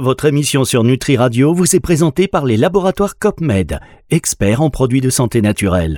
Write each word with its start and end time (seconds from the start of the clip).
Votre 0.00 0.26
émission 0.26 0.64
sur 0.64 0.84
Nutri 0.84 1.16
Radio 1.16 1.52
vous 1.52 1.74
est 1.74 1.80
présentée 1.80 2.28
par 2.28 2.44
les 2.44 2.56
laboratoires 2.56 3.18
COPMED, 3.18 3.80
experts 4.10 4.62
en 4.62 4.70
produits 4.70 5.00
de 5.00 5.10
santé 5.10 5.42
naturelle. 5.42 5.96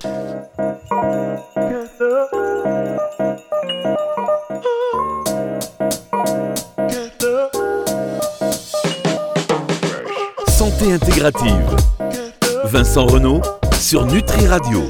Santé 10.49 10.93
intégrative. 10.95 11.77
Vincent 12.65 13.05
Renault 13.05 13.43
sur 13.79 14.07
Nutri 14.07 14.47
Radio. 14.47 14.81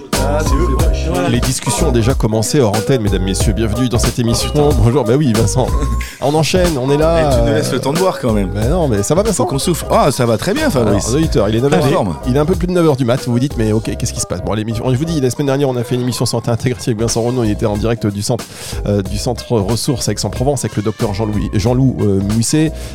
Les 1.30 1.40
discussions 1.40 1.88
ont 1.88 1.92
déjà 1.92 2.14
commencé 2.14 2.60
hors 2.60 2.76
antenne, 2.76 3.02
mesdames, 3.02 3.22
messieurs. 3.22 3.52
Bienvenue 3.52 3.88
dans 3.88 3.98
cette 3.98 4.18
émission. 4.18 4.70
Bonjour, 4.82 5.04
bah 5.04 5.14
oui, 5.16 5.32
Vincent. 5.32 5.66
On 6.20 6.34
enchaîne, 6.34 6.76
on 6.76 6.90
est 6.90 6.96
là. 6.98 7.14
Mais 7.30 7.36
tu 7.36 7.42
nous 7.42 7.48
euh, 7.48 7.56
laisses 7.56 7.72
le 7.72 7.80
temps 7.80 7.92
de 7.92 7.98
boire 7.98 8.18
quand 8.20 8.32
même. 8.32 8.50
bah 8.50 8.66
non, 8.68 8.88
mais 8.88 9.02
ça 9.02 9.14
va, 9.14 9.22
Vincent 9.22 9.44
Faut 9.44 9.50
qu'on 9.50 9.58
souffle. 9.58 9.86
Ah, 9.90 10.10
ça 10.12 10.26
va 10.26 10.36
très 10.36 10.52
bien, 10.52 10.68
Alors, 10.68 10.84
Fabrice. 10.84 11.08
auditeur, 11.14 11.48
il 11.48 11.56
est 11.56 11.60
9h, 11.60 11.78
En 11.78 11.82
forme. 11.82 12.16
il 12.26 12.36
est 12.36 12.38
un 12.38 12.44
peu 12.44 12.54
plus 12.54 12.66
de 12.66 12.72
9h 12.72 12.96
du 12.96 13.04
mat. 13.06 13.24
Vous 13.24 13.32
vous 13.32 13.38
dites, 13.38 13.56
mais 13.56 13.72
ok, 13.72 13.96
qu'est-ce 13.96 14.12
qui 14.12 14.20
se 14.20 14.26
passe? 14.26 14.42
Bon, 14.42 14.52
l'émission, 14.52 14.84
je 14.90 14.96
vous 14.96 15.04
dis, 15.04 15.20
la 15.20 15.30
semaine 15.30 15.46
dernière, 15.46 15.68
on 15.70 15.76
a 15.76 15.84
fait 15.84 15.94
une 15.94 16.02
émission 16.02 16.26
santé 16.26 16.50
intégrative 16.50 16.90
avec 16.90 17.00
Vincent 17.00 17.22
Renaud. 17.22 17.44
Il 17.44 17.50
était 17.50 17.64
en 17.66 17.76
direct 17.76 18.06
du 18.06 18.22
centre, 18.22 18.44
euh, 18.86 19.02
du 19.02 19.16
centre 19.16 19.52
ressources 19.52 20.08
Aix-en-Provence 20.08 20.64
avec 20.64 20.76
le 20.76 20.82
docteur 20.82 21.14
Jean-Louis, 21.14 21.50
Jean-Loup 21.54 21.96
euh. 22.02 22.20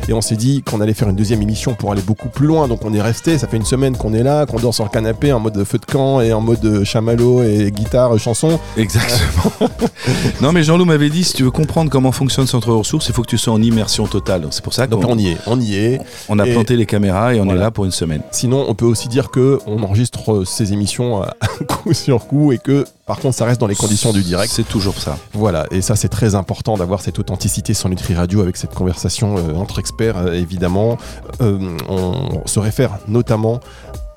Et 0.08 0.12
on 0.12 0.20
s'est 0.20 0.36
dit 0.36 0.62
qu'on 0.62 0.80
allait 0.80 0.94
faire 0.94 1.08
une 1.08 1.16
deuxième 1.16 1.42
émission 1.42 1.74
pour 1.74 1.90
aller 1.90 2.02
beaucoup 2.02 2.28
plus 2.28 2.46
loin. 2.46 2.68
Donc 2.68 2.84
on 2.84 2.92
est 2.94 3.02
resté. 3.02 3.38
Ça 3.38 3.48
fait 3.48 3.56
une 3.56 3.64
semaine 3.64 3.96
qu'on 3.96 4.12
est 4.12 4.22
là, 4.22 4.46
qu'on 4.46 4.58
dort 4.58 4.74
sur 4.74 4.84
le 4.84 4.90
canapé 4.90 5.32
en 5.32 5.40
mode 5.40 5.64
feu 5.64 5.78
de 5.78 5.86
camp 5.86 6.20
et 6.20 6.32
en 6.32 6.40
mode 6.40 6.84
chamallow 6.84 7.42
et 7.42 7.72
guitare, 7.72 8.05
euh, 8.12 8.18
chanson. 8.18 8.58
Exactement. 8.76 9.52
non, 10.40 10.52
mais 10.52 10.62
Jean-Loup 10.62 10.84
m'avait 10.84 11.10
dit 11.10 11.24
si 11.24 11.32
tu 11.34 11.42
veux 11.42 11.50
comprendre 11.50 11.90
comment 11.90 12.12
fonctionne 12.12 12.46
Centre 12.46 12.72
Ressources, 12.72 13.08
il 13.08 13.14
faut 13.14 13.22
que 13.22 13.28
tu 13.28 13.38
sois 13.38 13.52
en 13.52 13.62
immersion 13.62 14.06
totale. 14.06 14.42
Donc, 14.42 14.54
C'est 14.54 14.62
pour 14.64 14.72
ça 14.74 14.86
Donc 14.86 15.02
qu'on 15.02 15.12
on 15.12 15.18
y 15.18 15.28
est, 15.28 15.36
on 15.46 15.60
y 15.60 15.74
est. 15.76 16.00
on 16.28 16.38
a 16.38 16.46
Et- 16.46 16.52
planté 16.52 16.76
les 16.76 16.86
caméras 16.86 17.34
et 17.34 17.40
on 17.40 17.44
Voilà. 17.44 17.60
est 17.60 17.64
là 17.64 17.70
pour 17.70 17.84
une 17.84 17.90
semaine. 17.90 18.22
Sinon, 18.30 18.64
on 18.68 18.74
peut 18.74 18.84
aussi 18.86 19.08
dire 19.08 19.30
que 19.30 19.58
on 19.66 19.82
enregistre 19.82 20.32
euh, 20.32 20.44
ces 20.44 20.72
émissions 20.72 21.22
à 21.22 21.34
coup 21.68 21.92
sur 21.94 22.26
coup 22.26 22.52
et 22.52 22.58
que, 22.58 22.84
par 23.06 23.18
contre, 23.18 23.36
ça 23.36 23.44
reste 23.44 23.60
dans 23.60 23.66
les 23.66 23.74
conditions 23.76 24.12
du 24.12 24.22
direct. 24.22 24.52
C'est 24.54 24.68
toujours 24.68 24.98
ça. 24.98 25.18
Voilà, 25.32 25.66
et 25.70 25.80
ça 25.80 25.96
c'est 25.96 26.08
très 26.08 26.34
important 26.34 26.76
d'avoir 26.76 27.00
cette 27.00 27.18
authenticité 27.18 27.74
sur 27.74 27.88
Nutri 27.88 28.14
Radio 28.14 28.40
avec 28.40 28.56
cette 28.56 28.74
conversation 28.74 29.36
euh, 29.36 29.54
entre 29.54 29.78
experts, 29.78 30.16
euh, 30.18 30.32
évidemment. 30.32 30.98
Euh, 31.40 31.58
on 31.88 32.42
se 32.46 32.58
réfère 32.58 32.98
notamment 33.08 33.60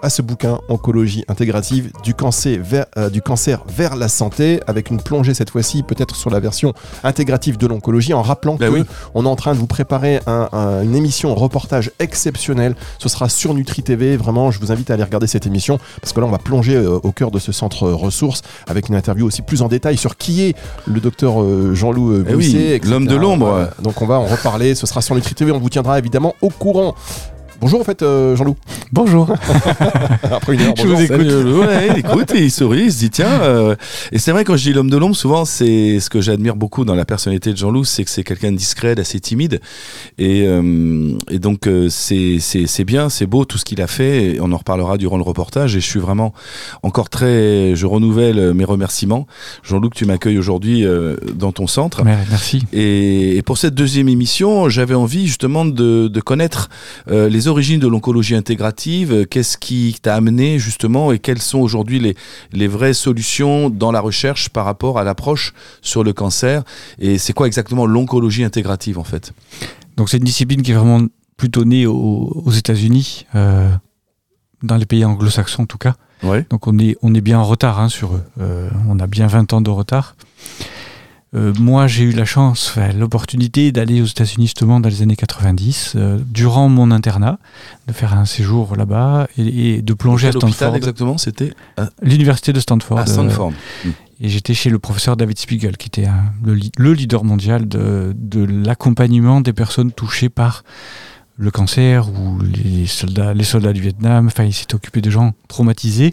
à 0.02 0.10
ce 0.10 0.22
bouquin 0.22 0.60
Oncologie 0.70 1.26
intégrative 1.28 1.92
du 2.04 2.14
cancer 2.14 2.60
vers, 2.62 2.86
euh, 2.98 3.10
du 3.10 3.22
cancer 3.22 3.64
vers 3.68 3.96
la 3.96 4.08
santé, 4.08 4.60
avec 4.68 4.90
une 4.90 5.02
plongée 5.02 5.34
cette 5.34 5.50
fois-ci 5.50 5.84
peut-être 5.84 6.16
sur 6.16 6.30
la 6.30 6.40
version 6.40 6.74
intégrative 7.04 7.58
de 7.58 7.68
l'oncologie, 7.68 8.14
en 8.14 8.22
rappelant 8.22 8.56
Bah 8.56 8.68
que 8.68 8.72
oui. 8.72 8.84
on 9.14 9.26
est 9.26 9.30
en 9.30 9.36
train 9.36 9.54
de 9.54 9.58
vous 9.60 9.68
préparer 9.68 10.20
un- 10.28 10.50
un- 10.52 10.84
une 10.84 10.96
émission 10.96 11.34
reportage 11.36 11.92
exceptionnelle. 12.00 12.76
Ce 12.98 13.10
sera 13.10 13.30
sur 13.30 13.54
Nutri 13.54 13.84
TV. 13.84 14.18
Vraiment, 14.18 14.52
je 14.52 14.60
vous 14.60 14.72
invite 14.72 14.90
à 14.92 14.94
aller 14.94 15.04
regarder 15.04 15.28
cette 15.28 15.46
émission 15.48 15.80
parce 16.02 16.14
que 16.14 16.20
là, 16.20 16.26
on 16.28 16.32
va 16.32 16.38
plonger 16.38 16.76
euh, 16.76 17.00
au 17.04 17.12
cœur 17.12 17.32
de 17.32 17.40
ce 17.40 17.52
centre 17.52 17.84
euh, 17.88 17.94
ressources 17.96 18.42
avec 18.68 18.90
une 18.90 18.96
interview 18.96 19.26
aussi 19.28 19.42
plus 19.42 19.62
en 19.62 19.68
détail 19.68 19.98
sur 19.98 20.18
qui 20.18 20.44
est 20.44 20.56
le 20.88 21.00
docteur 21.00 21.36
Jean-Loup 21.74 22.24
Eh 22.30 22.36
oui, 22.36 22.52
Bousset, 22.54 22.82
l'homme 22.90 23.08
de 23.08 23.16
l'ombre. 23.16 23.70
Donc, 23.82 24.02
on 24.02 24.06
va 24.06 24.20
en 24.20 24.26
reparler. 24.26 24.76
Ce 24.76 24.86
sera 24.88 25.02
sur 25.02 25.16
Nutri 25.16 25.36
TV. 25.36 25.52
On 25.52 25.60
vous 25.60 25.70
tiendra 25.70 26.00
évidemment 26.00 26.36
au 26.42 26.50
courant. 26.50 26.96
Bonjour 27.62 27.82
en 27.82 27.84
fait 27.84 28.02
euh, 28.04 28.38
Jean-Loup. 28.38 28.56
Bonjour. 28.94 29.30
Après 30.32 30.54
une 30.54 30.62
heure, 30.62 30.74
Je 30.78 30.84
bonjour. 30.84 30.96
vous 30.98 31.04
écoute. 31.04 31.30
Salut. 31.30 31.54
Ouais, 31.60 31.88
il 31.92 31.98
écoute 32.00 32.34
et 32.34 32.44
il 32.46 32.52
sourit, 32.52 32.84
il 32.86 32.94
se 32.94 33.00
dit 33.00 33.10
tiens. 33.10 33.42
euh, 33.42 33.76
Et 34.14 34.18
c'est 34.18 34.32
vrai, 34.32 34.46
quand 34.46 34.56
je 34.56 34.64
dis 34.64 34.72
l'homme 34.74 34.90
de 34.90 34.96
l'ombre, 34.96 35.16
souvent, 35.16 35.44
c'est 35.44 36.00
ce 36.00 36.10
que 36.10 36.22
j'admire 36.22 36.56
beaucoup 36.56 36.86
dans 36.86 36.96
la 36.96 37.04
personnalité 37.04 37.52
de 37.52 37.58
Jean-Loup, 37.58 37.84
c'est 37.84 38.06
que 38.06 38.10
c'est 38.10 38.24
quelqu'un 38.24 38.54
de 38.54 38.58
discret, 38.58 38.96
d'assez 38.96 39.20
timide. 39.20 39.60
Et, 40.18 40.46
euh, 40.48 41.12
et 41.30 41.40
donc, 41.40 41.68
c'est 41.90 42.84
bien, 42.86 43.10
c'est 43.10 43.26
beau 43.26 43.44
tout 43.44 43.58
ce 43.58 43.66
qu'il 43.66 43.82
a 43.82 43.88
fait. 43.88 44.36
Et 44.36 44.40
on 44.42 44.54
en 44.54 44.58
reparlera 44.58 44.98
durant 44.98 45.18
le 45.18 45.24
reportage. 45.24 45.76
Et 45.76 45.82
je 45.82 45.86
suis 45.86 46.00
vraiment 46.00 46.34
encore 46.82 47.10
très. 47.10 47.76
Je 47.76 47.86
renouvelle 47.86 48.54
mes 48.54 48.64
remerciements. 48.66 49.28
Jean-Loup, 49.64 49.90
que 49.90 49.98
tu 49.98 50.06
m'accueilles 50.06 50.38
aujourd'hui 50.38 50.86
dans 51.36 51.52
ton 51.52 51.68
centre. 51.68 52.04
Merci. 52.06 52.64
Et, 52.72 53.36
et 53.36 53.42
pour 53.42 53.58
cette 53.58 53.76
deuxième 53.76 54.08
émission, 54.08 54.70
j'avais 54.70 54.96
envie 54.96 55.28
justement 55.28 55.66
de, 55.66 56.08
de 56.08 56.22
connaître 56.22 56.70
les 57.10 57.49
origines 57.50 57.80
de 57.80 57.88
l'oncologie 57.88 58.36
intégrative, 58.36 59.12
euh, 59.12 59.26
qu'est-ce 59.26 59.58
qui 59.58 59.98
t'a 60.02 60.16
amené 60.16 60.60
justement 60.60 61.12
et 61.12 61.20
quelles 61.20 61.42
sont 61.42 61.60
aujourd'hui 61.60 62.00
les, 62.00 62.16
les 62.54 62.68
vraies 62.68 62.94
solutions 62.94 63.70
dans 63.70 63.92
la 63.92 64.00
recherche 64.00 64.50
par 64.50 64.66
rapport 64.66 64.98
à 65.00 65.04
l'approche 65.04 65.54
sur 65.82 66.04
le 66.04 66.14
cancer 66.14 66.64
et 67.00 67.18
c'est 67.18 67.34
quoi 67.34 67.48
exactement 67.48 67.86
l'oncologie 67.86 68.44
intégrative 68.44 68.98
en 69.00 69.04
fait? 69.04 69.34
Donc 69.98 70.10
c'est 70.10 70.18
une 70.18 70.24
discipline 70.24 70.62
qui 70.62 70.72
est 70.72 70.76
vraiment 70.76 71.06
plutôt 71.36 71.66
née 71.66 71.86
au- 71.86 72.32
aux 72.46 72.52
États-Unis, 72.52 73.26
euh, 73.36 73.70
dans 74.64 74.76
les 74.78 74.86
pays 74.86 75.04
anglo-saxons 75.06 75.64
en 75.64 75.66
tout 75.66 75.78
cas. 75.78 75.96
Ouais. 76.24 76.46
Donc 76.50 76.68
on 76.68 76.78
est, 76.80 76.98
on 77.02 77.14
est 77.14 77.22
bien 77.22 77.40
en 77.40 77.46
retard 77.46 77.80
hein, 77.80 77.88
sur 77.90 78.14
eux. 78.16 78.24
Euh, 78.42 78.70
on 78.90 79.00
a 79.00 79.08
bien 79.08 79.28
20 79.28 79.54
ans 79.54 79.62
de 79.62 79.70
retard. 79.70 80.16
Euh, 81.36 81.54
moi, 81.60 81.86
j'ai 81.86 82.06
eu 82.06 82.12
la 82.12 82.26
chance, 82.26 82.70
enfin, 82.70 82.92
l'opportunité 82.92 83.72
d'aller 83.72 84.02
aux 84.02 84.06
États-Unis 84.06 84.48
justement 84.48 84.80
dans 84.80 84.90
les 84.90 85.04
années 85.04 85.16
90, 85.16 85.94
euh, 85.96 86.18
durant 86.28 86.70
mon 86.70 86.90
internat, 86.90 87.38
de 87.88 87.94
faire 87.94 88.16
un 88.16 88.26
séjour 88.26 88.76
là-bas 88.76 89.28
et, 89.38 89.76
et 89.76 89.82
de 89.84 89.94
plonger 89.94 90.30
à 90.30 90.32
Stanford, 90.32 90.76
exactement 90.76 91.18
C'était 91.20 91.54
à, 91.78 91.90
l'université 92.02 92.52
de 92.52 92.60
Stanford. 92.60 92.98
à 92.98 93.02
euh, 93.04 93.06
Stanford. 93.06 93.54
Et 94.22 94.28
j'étais 94.28 94.56
chez 94.56 94.70
le 94.72 94.80
professeur 94.80 95.16
David 95.18 95.38
Spiegel, 95.38 95.78
qui 95.78 95.88
était 95.88 96.06
un- 96.06 96.34
le, 96.44 96.94
leader 96.94 97.24
mondial 97.24 97.68
de, 97.68 98.14
de 98.18 98.44
l'accompagnement 98.44 99.40
des 99.40 99.54
personnes 99.54 99.92
touchées 99.92 100.30
par 100.30 100.64
le 101.38 101.52
cancer 101.52 102.10
ou 102.10 102.40
les 102.42 102.86
soldats, 102.88 103.34
les 103.34 103.46
soldats 103.46 103.72
du 103.72 103.82
Vietnam. 103.82 104.28
Enfin, 104.28 104.44
il 104.44 104.54
s'était 104.54 104.76
occupé 104.76 105.00
de 105.00 105.10
gens 105.10 105.34
traumatisés. 105.48 106.12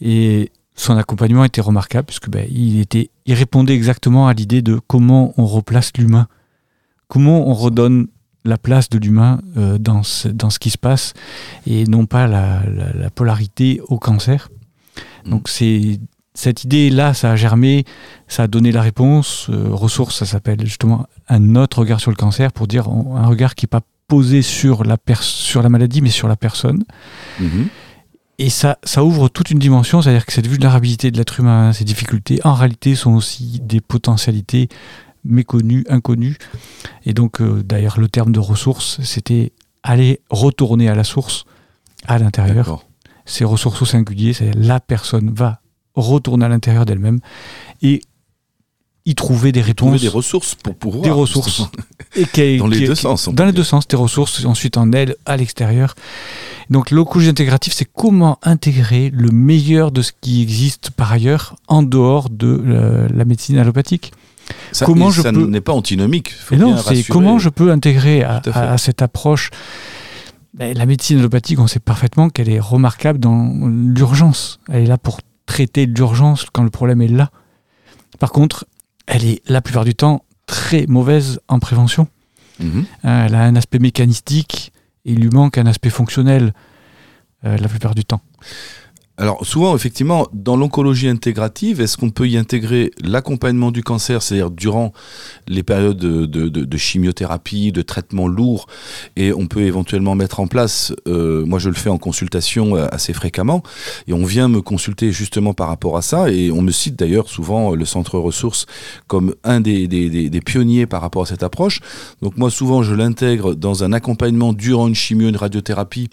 Et 0.00 0.50
son 0.76 0.96
accompagnement 0.96 1.44
était 1.44 1.60
remarquable, 1.62 2.06
puisque 2.06 2.28
ben, 2.28 2.46
il, 2.50 2.78
était, 2.80 3.10
il 3.24 3.34
répondait 3.34 3.74
exactement 3.74 4.28
à 4.28 4.34
l'idée 4.34 4.62
de 4.62 4.78
comment 4.86 5.32
on 5.36 5.46
replace 5.46 5.90
l'humain, 5.98 6.28
comment 7.08 7.48
on 7.48 7.54
redonne 7.54 8.08
la 8.44 8.58
place 8.58 8.88
de 8.90 8.98
l'humain 8.98 9.40
euh, 9.56 9.78
dans, 9.78 10.02
ce, 10.02 10.28
dans 10.28 10.50
ce 10.50 10.58
qui 10.58 10.70
se 10.70 10.78
passe, 10.78 11.14
et 11.66 11.84
non 11.84 12.06
pas 12.06 12.26
la, 12.28 12.62
la- 12.66 12.92
la 12.92 13.10
polarité 13.10 13.80
au 13.88 13.98
cancer. 13.98 14.48
Donc 15.24 15.48
c'est 15.48 15.98
cette 16.34 16.64
idée-là, 16.64 17.14
ça 17.14 17.32
a 17.32 17.36
germé, 17.36 17.84
ça 18.28 18.42
a 18.44 18.46
donné 18.46 18.70
la 18.70 18.82
réponse. 18.82 19.48
Euh, 19.48 19.68
ressource, 19.70 20.16
ça 20.18 20.26
s'appelle 20.26 20.60
justement 20.64 21.06
un 21.28 21.56
autre 21.56 21.78
regard 21.80 21.98
sur 21.98 22.10
le 22.10 22.16
cancer 22.16 22.52
pour 22.52 22.66
dire 22.66 22.86
un 22.88 23.26
regard 23.26 23.54
qui 23.54 23.64
n'est 23.64 23.68
pas 23.68 23.80
posé 24.06 24.42
sur 24.42 24.84
la, 24.84 24.96
sur 25.20 25.62
la 25.62 25.68
maladie, 25.70 26.02
mais 26.02 26.10
sur 26.10 26.28
la 26.28 26.36
personne. 26.36 26.84
Mhm. 27.40 27.66
Et 28.38 28.50
ça, 28.50 28.78
ça 28.84 29.02
ouvre 29.02 29.28
toute 29.28 29.50
une 29.50 29.58
dimension, 29.58 30.02
c'est-à-dire 30.02 30.26
que 30.26 30.32
cette 30.32 30.46
vulnérabilité 30.46 31.10
de 31.10 31.16
l'être 31.16 31.40
humain, 31.40 31.72
ces 31.72 31.84
difficultés, 31.84 32.40
en 32.44 32.52
réalité, 32.52 32.94
sont 32.94 33.14
aussi 33.14 33.60
des 33.62 33.80
potentialités 33.80 34.68
méconnues, 35.24 35.84
inconnues. 35.88 36.36
Et 37.04 37.14
donc, 37.14 37.40
euh, 37.40 37.62
d'ailleurs, 37.62 37.98
le 37.98 38.08
terme 38.08 38.32
de 38.32 38.38
ressources, 38.38 39.00
c'était 39.02 39.52
aller 39.82 40.20
retourner 40.30 40.88
à 40.88 40.94
la 40.94 41.04
source, 41.04 41.44
à 42.06 42.18
l'intérieur. 42.18 42.84
Ces 43.24 43.44
ressources 43.44 43.82
au 43.82 43.86
singulier, 43.86 44.32
c'est 44.32 44.52
la 44.54 44.80
personne 44.80 45.32
va 45.32 45.60
retourner 45.94 46.44
à 46.44 46.48
l'intérieur 46.48 46.84
d'elle-même. 46.84 47.20
Et 47.82 48.02
y 49.06 49.14
trouver 49.14 49.52
des 49.52 49.60
réponses, 49.62 49.86
Trouver 49.88 49.98
des 50.00 50.08
ressources 50.08 50.54
pour 50.56 50.74
pouvoir 50.74 51.02
des 51.02 51.10
ressources, 51.10 51.62
et 52.16 52.24
qui- 52.26 52.56
dans 52.58 52.66
les 52.66 52.78
qui- 52.78 52.86
deux 52.86 52.94
qui- 52.94 53.00
sens. 53.02 53.28
dans 53.32 53.44
les 53.44 53.52
dire. 53.52 53.58
deux 53.60 53.64
sens, 53.64 53.86
des 53.88 53.96
ressources 53.96 54.44
ensuite 54.44 54.76
en 54.76 54.90
elle, 54.92 55.14
à 55.26 55.36
l'extérieur. 55.36 55.94
Donc 56.70 56.90
l'oncologie 56.90 57.28
intégrative, 57.30 57.72
c'est 57.72 57.84
comment 57.90 58.38
intégrer 58.42 59.10
le 59.14 59.30
meilleur 59.30 59.92
de 59.92 60.02
ce 60.02 60.12
qui 60.20 60.42
existe 60.42 60.90
par 60.90 61.12
ailleurs 61.12 61.54
en 61.68 61.82
dehors 61.82 62.28
de 62.30 62.60
euh, 62.66 63.08
la 63.14 63.24
médecine 63.24 63.56
allopathique. 63.58 64.12
Ça, 64.72 64.84
comment 64.86 65.10
je 65.10 65.22
ça 65.22 65.32
peux- 65.32 65.46
n'est 65.46 65.60
pas 65.60 65.72
antinomique. 65.72 66.32
faut 66.32 66.56
non, 66.56 66.76
c'est 66.76 67.02
comment 67.04 67.38
je 67.38 67.48
peux 67.48 67.70
intégrer 67.72 68.22
à, 68.24 68.42
à 68.54 68.78
cette 68.78 69.02
approche. 69.02 69.50
La 70.58 70.86
médecine 70.86 71.18
allopathique, 71.18 71.58
on 71.60 71.66
sait 71.66 71.80
parfaitement 71.80 72.30
qu'elle 72.30 72.48
est 72.48 72.60
remarquable 72.60 73.18
dans 73.18 73.52
l'urgence. 73.68 74.58
Elle 74.68 74.84
est 74.84 74.86
là 74.86 74.96
pour 74.98 75.20
traiter 75.46 75.86
l'urgence 75.86 76.46
quand 76.52 76.62
le 76.62 76.70
problème 76.70 77.02
est 77.02 77.08
là. 77.08 77.30
Par 78.18 78.30
contre, 78.32 78.64
elle 79.06 79.24
est 79.24 79.42
la 79.48 79.60
plupart 79.60 79.84
du 79.84 79.94
temps 79.94 80.24
très 80.46 80.86
mauvaise 80.86 81.40
en 81.48 81.58
prévention. 81.58 82.08
Mhm. 82.60 82.86
Hein, 83.04 83.26
elle 83.26 83.34
a 83.34 83.42
un 83.42 83.56
aspect 83.56 83.78
mécanistique 83.78 84.72
et 85.04 85.12
il 85.12 85.20
lui 85.20 85.30
manque 85.30 85.58
un 85.58 85.66
aspect 85.66 85.90
fonctionnel 85.90 86.52
euh, 87.44 87.56
la 87.56 87.68
plupart 87.68 87.94
du 87.94 88.04
temps. 88.04 88.20
Alors 89.18 89.46
souvent, 89.46 89.74
effectivement, 89.74 90.28
dans 90.34 90.56
l'oncologie 90.56 91.08
intégrative, 91.08 91.80
est-ce 91.80 91.96
qu'on 91.96 92.10
peut 92.10 92.28
y 92.28 92.36
intégrer 92.36 92.90
l'accompagnement 93.02 93.70
du 93.70 93.82
cancer, 93.82 94.20
c'est-à-dire 94.20 94.50
durant 94.50 94.92
les 95.48 95.62
périodes 95.62 95.96
de, 95.96 96.76
chimiothérapie, 96.76 97.72
de 97.72 97.80
traitement 97.80 98.28
lourd, 98.28 98.66
et 99.16 99.32
on 99.32 99.46
peut 99.46 99.62
éventuellement 99.62 100.14
mettre 100.14 100.40
en 100.40 100.46
place, 100.46 100.92
euh, 101.08 101.46
moi 101.46 101.58
je 101.58 101.70
le 101.70 101.74
fais 101.74 101.88
en 101.88 101.96
consultation 101.96 102.76
euh, 102.76 102.88
assez 102.92 103.14
fréquemment, 103.14 103.62
et 104.06 104.12
on 104.12 104.26
vient 104.26 104.48
me 104.48 104.60
consulter 104.60 105.12
justement 105.12 105.54
par 105.54 105.68
rapport 105.68 105.96
à 105.96 106.02
ça, 106.02 106.30
et 106.30 106.50
on 106.50 106.60
me 106.60 106.70
cite 106.70 106.98
d'ailleurs 106.98 107.30
souvent 107.30 107.74
le 107.74 107.84
centre 107.86 108.18
ressources 108.18 108.66
comme 109.06 109.34
un 109.44 109.60
des, 109.60 109.88
des 109.88 110.40
pionniers 110.42 110.84
par 110.84 111.00
rapport 111.00 111.22
à 111.22 111.26
cette 111.26 111.42
approche. 111.42 111.80
Donc 112.20 112.36
moi 112.36 112.50
souvent 112.50 112.82
je 112.82 112.94
l'intègre 112.94 113.54
dans 113.54 113.82
un 113.82 113.94
accompagnement 113.94 114.52
durant 114.52 114.88
une 114.88 114.94
chimio, 114.94 115.30
une 115.30 115.36
radiothérapie, 115.36 116.10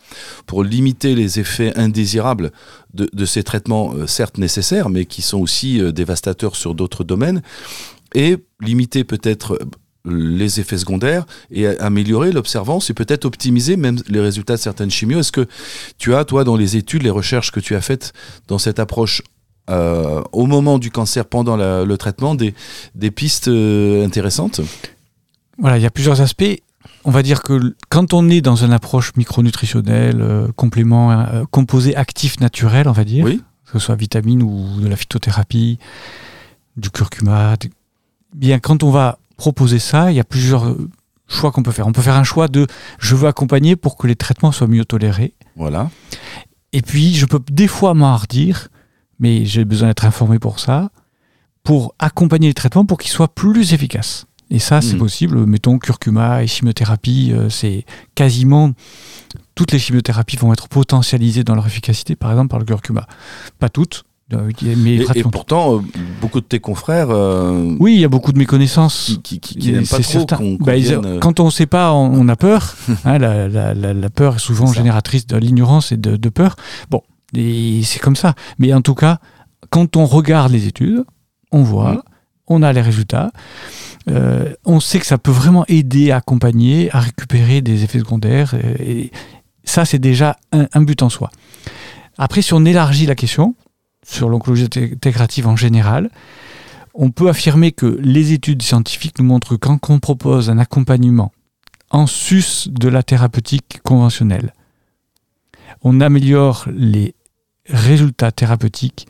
pour 0.48 0.64
limiter 0.64 1.16
les 1.16 1.42
effets 1.42 1.78
indésirables 1.78 2.52
de, 2.94 3.26
ces 3.26 3.44
traitements, 3.44 3.94
euh, 3.94 4.08
certes 4.08 4.38
nécessaires, 4.38 4.90
mais 4.90 5.06
qui 5.06 5.22
sont 5.22 5.40
aussi 5.40 5.82
euh, 5.82 5.92
dévastateurs 5.92 6.56
sur 6.56 6.76
d'autres 6.76 7.04
domaines, 7.04 7.42
et 8.14 8.38
limiter 8.62 9.04
peut-être 9.04 9.54
euh, 9.54 9.66
les 10.06 10.60
effets 10.60 10.78
secondaires 10.78 11.26
et 11.50 11.66
améliorer 11.66 12.32
l'observance 12.32 12.90
et 12.90 12.94
peut-être 12.94 13.26
optimiser 13.26 13.78
même 13.78 13.98
les 14.10 14.20
résultats 14.20 14.56
de 14.56 14.62
certaines 14.62 14.92
chimios. 14.92 15.20
Est-ce 15.20 15.32
que 15.32 15.48
tu 15.98 16.14
as, 16.14 16.26
toi, 16.26 16.44
dans 16.44 16.58
les 16.58 16.76
études, 16.76 17.04
les 17.04 17.10
recherches 17.10 17.52
que 17.52 17.62
tu 17.62 17.74
as 17.74 17.82
faites 17.82 18.12
dans 18.48 18.58
cette 18.58 18.80
approche 18.80 19.22
au 19.70 20.46
moment 20.46 20.78
du 20.78 20.92
cancer, 20.92 21.24
pendant 21.24 21.56
le 21.56 21.96
traitement, 21.96 22.36
des, 22.36 22.54
des 22.96 23.12
pistes 23.12 23.48
intéressantes? 23.48 24.60
Voilà, 25.58 25.78
il 25.78 25.84
y 25.84 25.86
a 25.86 25.90
plusieurs 25.90 26.20
aspects 26.20 26.60
on 27.06 27.12
va 27.12 27.24
dire 27.24 27.42
que 27.44 27.76
quand 27.90 28.14
on 28.14 28.30
est 28.30 28.42
dans 28.42 28.56
une 28.56 28.72
approche 28.74 29.12
micronutritionnelle, 29.16 30.22
euh, 30.22 30.48
complément, 30.56 31.12
euh, 31.12 31.44
composé 31.52 31.96
actif 31.96 32.40
naturel, 32.40 32.88
on 32.88 32.92
va 32.94 33.04
dire, 33.04 33.26
Oui. 33.26 33.42
que 33.66 33.74
ce 33.74 33.80
soit 33.80 33.96
vitamine 33.96 34.42
ou 34.44 34.80
de 34.82 34.88
la 34.88 34.96
phytothérapie, 34.96 35.80
du 36.78 36.90
curcuma, 36.90 37.56
bien 38.36 38.60
quand 38.60 38.84
on 38.84 38.90
va 38.92 39.20
proposer 39.38 39.80
ça, 39.80 40.12
il 40.12 40.16
y 40.16 40.20
a 40.20 40.24
plusieurs 40.24 40.66
euh, 40.66 40.90
choix 41.28 41.52
qu'on 41.52 41.64
peut 41.64 41.72
faire. 41.72 41.88
On 41.88 41.92
peut 41.92 42.02
faire 42.02 42.16
un 42.16 42.24
choix 42.24 42.48
de 42.48 42.68
je 43.00 43.16
veux 43.16 43.28
accompagner 43.28 43.76
pour 43.76 43.98
que 43.98 44.08
les 44.08 44.16
traitements 44.16 44.52
soient 44.52 44.68
mieux 44.68 44.86
tolérés. 44.86 45.34
Voilà. 45.56 45.90
Et 46.72 46.82
puis, 46.82 47.14
je 47.14 47.26
peux 47.26 47.40
des 47.52 47.68
fois 47.68 47.94
m'enhardir, 47.94 48.70
mais 49.20 49.46
j'ai 49.46 49.66
besoin 49.66 49.90
d'être 49.90 50.06
informé 50.06 50.40
pour 50.40 50.60
ça, 50.60 50.90
pour 51.64 51.94
accompagner 52.00 52.48
les 52.48 52.54
traitements 52.54 52.86
pour 52.86 52.98
qu'ils 52.98 53.12
soient 53.12 53.34
plus 53.34 53.74
efficaces. 53.74 54.26
Et 54.50 54.60
ça, 54.60 54.82
c'est 54.82 54.94
Mhm. 54.94 55.00
possible. 55.00 55.46
Mettons 55.46 55.80
curcuma 55.80 56.44
et 56.44 56.48
chimiothérapie, 56.48 57.32
euh, 57.34 57.50
c'est 57.50 57.86
quasiment 58.16 58.72
toutes 59.56 59.72
les 59.72 59.80
chimiothérapies 59.80 60.38
vont 60.38 60.54
être 60.54 60.68
potentialisées 60.68 61.44
dans 61.44 61.56
leur 61.56 61.66
efficacité, 61.66 62.16
par 62.16 62.32
exemple 62.32 62.50
par 62.50 62.60
le 62.60 62.66
curcuma. 62.66 63.08
Pas 63.60 63.70
toutes, 63.70 64.04
euh, 64.34 64.52
mais 64.78 64.96
Et, 65.16 65.24
pourtant, 65.24 65.78
euh, 65.78 65.80
beaucoup 66.22 66.40
de 66.40 66.46
tes 66.46 66.60
confrères 66.60 67.10
euh, 67.10 67.76
oui, 67.80 67.94
il 67.96 68.00
y 68.00 68.04
a 68.06 68.10
beaucoup 68.10 68.32
de 68.32 68.38
méconnaissances. 68.38 69.06
qui, 69.06 69.22
qui, 69.22 69.40
qui, 69.40 69.56
qui 69.58 69.72
n'aiment 69.72 69.88
pas 69.88 70.00
trop 70.00 70.26
Bah, 70.60 70.76
vienne, 70.76 71.20
Quand 71.20 71.40
on 71.40 71.46
ne 71.46 71.52
sait 71.52 71.66
pas, 71.68 71.94
on, 71.94 72.14
on 72.14 72.28
a 72.30 72.36
peur. 72.36 72.76
Hein, 73.06 73.18
la, 73.18 73.48
la- 73.48 73.74
la- 73.74 73.94
la 73.94 74.10
peur 74.10 74.36
est 74.36 74.40
souvent 74.40 74.72
génératrice 74.72 75.26
de 75.28 75.38
l'ignorance 75.38 75.92
et 75.92 75.98
de, 75.98 76.16
de 76.16 76.30
peur. 76.30 76.56
Bon, 76.92 77.02
et 77.36 77.82
c'est 77.84 78.00
comme 78.00 78.16
ça. 78.16 78.34
Mais 78.60 78.74
en 78.74 78.82
tout 78.82 78.96
cas, 78.96 79.20
quand 79.72 79.96
on 79.98 80.06
regarde 80.06 80.52
les 80.52 80.68
études, 80.68 81.04
on 81.52 81.64
voit, 81.64 81.94
Mhm. 81.94 82.02
on 82.48 82.64
a 82.64 82.74
les 82.74 82.82
résultats. 82.82 83.32
Euh, 84.10 84.54
on 84.66 84.80
sait 84.80 85.00
que 85.00 85.06
ça 85.06 85.18
peut 85.18 85.32
vraiment 85.32 85.66
aider 85.68 86.12
à 86.12 86.18
accompagner, 86.18 86.94
à 86.94 87.00
récupérer 87.00 87.62
des 87.62 87.84
effets 87.84 88.00
secondaires. 88.00 88.54
Et, 88.54 89.06
et 89.06 89.12
ça, 89.64 89.86
c'est 89.86 90.00
déjà 90.00 90.38
un, 90.52 90.68
un 90.74 90.82
but 90.82 91.02
en 91.02 91.10
soi. 91.10 91.30
Après, 92.18 92.42
si 92.42 92.54
on 92.54 92.66
élargit 92.66 93.06
la 93.06 93.16
question 93.16 93.56
sur 94.06 94.28
l'oncologie 94.30 94.66
inté- 94.66 94.94
intégrative 94.94 95.48
en 95.48 95.56
général, 95.56 96.10
on 96.94 97.10
peut 97.12 97.30
affirmer 97.30 97.72
que 97.72 97.98
les 98.02 98.34
études 98.34 98.62
scientifiques 98.62 99.18
nous 99.20 99.26
montrent 99.26 99.56
que 99.56 99.68
quand 99.68 99.90
on 99.90 100.00
propose 100.00 100.50
un 100.50 100.60
accompagnement 100.60 101.32
en 101.90 102.06
sus 102.06 102.68
de 102.70 102.90
la 102.90 103.04
thérapeutique 103.04 103.80
conventionnelle, 103.84 104.54
on 105.82 106.02
améliore 106.02 106.66
les 106.76 107.16
résultats 107.68 108.32
thérapeutiques 108.32 109.08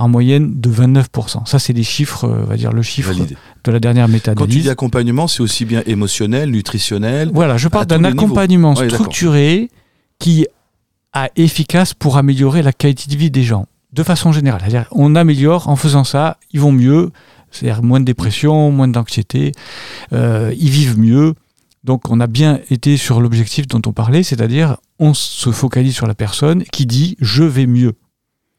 en 0.00 0.08
moyenne 0.08 0.60
de 0.60 0.70
29%. 0.70 1.46
Ça, 1.46 1.58
c'est 1.58 1.72
des 1.72 1.82
chiffres, 1.82 2.24
euh, 2.24 2.42
on 2.42 2.46
va 2.46 2.56
dire 2.56 2.72
le 2.72 2.82
chiffre 2.82 3.12
validé. 3.12 3.36
de 3.64 3.70
la 3.72 3.80
dernière 3.80 4.08
Quand 4.34 4.46
tu 4.46 4.60
dis 4.60 4.70
accompagnement, 4.70 5.28
c'est 5.28 5.42
aussi 5.42 5.64
bien 5.64 5.82
émotionnel, 5.86 6.50
nutritionnel. 6.50 7.30
Voilà, 7.34 7.56
je 7.58 7.68
parle 7.68 7.86
d'un 7.86 8.04
accompagnement 8.04 8.74
Ouais, 8.74 8.88
structuré 8.88 9.70
qui 10.18 10.46
est 11.14 11.30
efficace 11.36 11.92
pour 11.92 12.16
améliorer 12.16 12.62
la 12.62 12.72
qualité 12.72 13.10
de 13.10 13.16
vie 13.16 13.30
des 13.30 13.42
gens, 13.42 13.66
de 13.92 14.02
façon 14.02 14.32
générale. 14.32 14.60
C'est-à-dire, 14.62 14.86
on 14.92 15.14
améliore 15.14 15.68
en 15.68 15.76
faisant 15.76 16.04
ça, 16.04 16.38
ils 16.52 16.60
vont 16.60 16.72
mieux, 16.72 17.10
c'est-à-dire 17.50 17.82
moins 17.82 18.00
de 18.00 18.06
dépression, 18.06 18.70
moins 18.70 18.88
d'anxiété, 18.88 19.52
euh, 20.12 20.52
ils 20.58 20.70
vivent 20.70 20.98
mieux. 20.98 21.34
Donc, 21.84 22.10
on 22.10 22.20
a 22.20 22.26
bien 22.26 22.60
été 22.70 22.96
sur 22.96 23.20
l'objectif 23.20 23.66
dont 23.66 23.82
on 23.86 23.92
parlait, 23.92 24.22
c'est-à-dire, 24.22 24.76
on 24.98 25.12
se 25.14 25.50
focalise 25.50 25.94
sur 25.94 26.06
la 26.06 26.14
personne 26.14 26.62
qui 26.64 26.86
dit 26.86 27.16
je 27.20 27.42
vais 27.44 27.66
mieux 27.66 27.94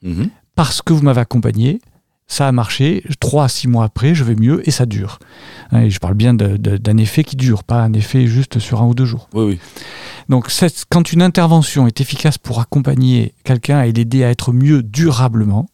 Mhm. 0.04 0.30
Parce 0.63 0.81
que 0.81 0.94
vous 0.94 1.02
m'avez 1.04 1.22
accompagné, 1.22 1.81
ça 2.28 2.48
a 2.48 2.52
marché, 2.52 3.04
trois 3.19 3.46
à 3.46 3.50
six 3.50 3.68
mois 3.68 3.84
après, 3.86 4.16
je 4.16 4.24
vais 4.24 4.36
mieux 4.36 4.68
et 4.68 4.72
ça 4.72 4.86
dure. 4.86 5.19
Hein, 5.72 5.81
Et 5.81 5.90
je 5.90 6.00
parle 6.00 6.13
bien 6.13 6.34
d'un 6.34 6.98
effet 6.98 7.24
qui 7.24 7.36
dure, 7.36 7.63
pas 7.63 7.81
un 7.81 7.94
effet 7.94 8.25
juste 8.28 8.60
sur 8.60 8.81
un 8.81 8.86
ou 8.86 8.94
deux 8.94 9.06
jours. 9.06 9.28
Oui, 9.34 9.44
oui. 9.46 9.60
Donc 10.30 10.50
quand 10.90 11.12
une 11.12 11.22
intervention 11.22 11.88
est 11.88 12.00
efficace 12.00 12.38
pour 12.38 12.60
accompagner 12.62 13.34
quelqu'un 13.44 13.81
et 13.84 13.92
l'aider 13.92 14.24
à 14.24 14.30
être 14.30 14.54
mieux 14.54 14.81
durablement, 14.84 15.68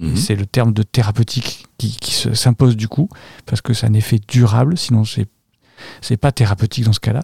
Mhm. 0.00 0.16
c'est 0.16 0.36
le 0.36 0.46
terme 0.46 0.72
de 0.72 0.82
thérapeutique 0.82 1.66
qui, 1.76 1.96
qui 2.00 2.12
se- 2.14 2.32
s'impose 2.34 2.76
du 2.76 2.88
coup, 2.88 3.08
parce 3.44 3.60
que 3.60 3.74
c'est 3.74 3.86
un 3.86 3.92
effet 3.94 4.18
durable, 4.28 4.78
sinon 4.78 5.02
c'est 5.04 6.16
pas 6.16 6.30
thérapeutique 6.32 6.84
dans 6.84 6.92
ce 6.92 7.00
cas-là, 7.00 7.22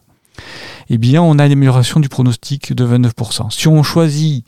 eh 0.90 0.98
bien 0.98 1.22
on 1.22 1.38
a 1.38 1.46
une 1.46 1.52
amélioration 1.52 2.00
du 2.00 2.08
pronostic 2.08 2.74
de 2.74 2.84
29%. 2.84 3.48
Si 3.50 3.68
on 3.68 3.82
choisit 3.82 4.44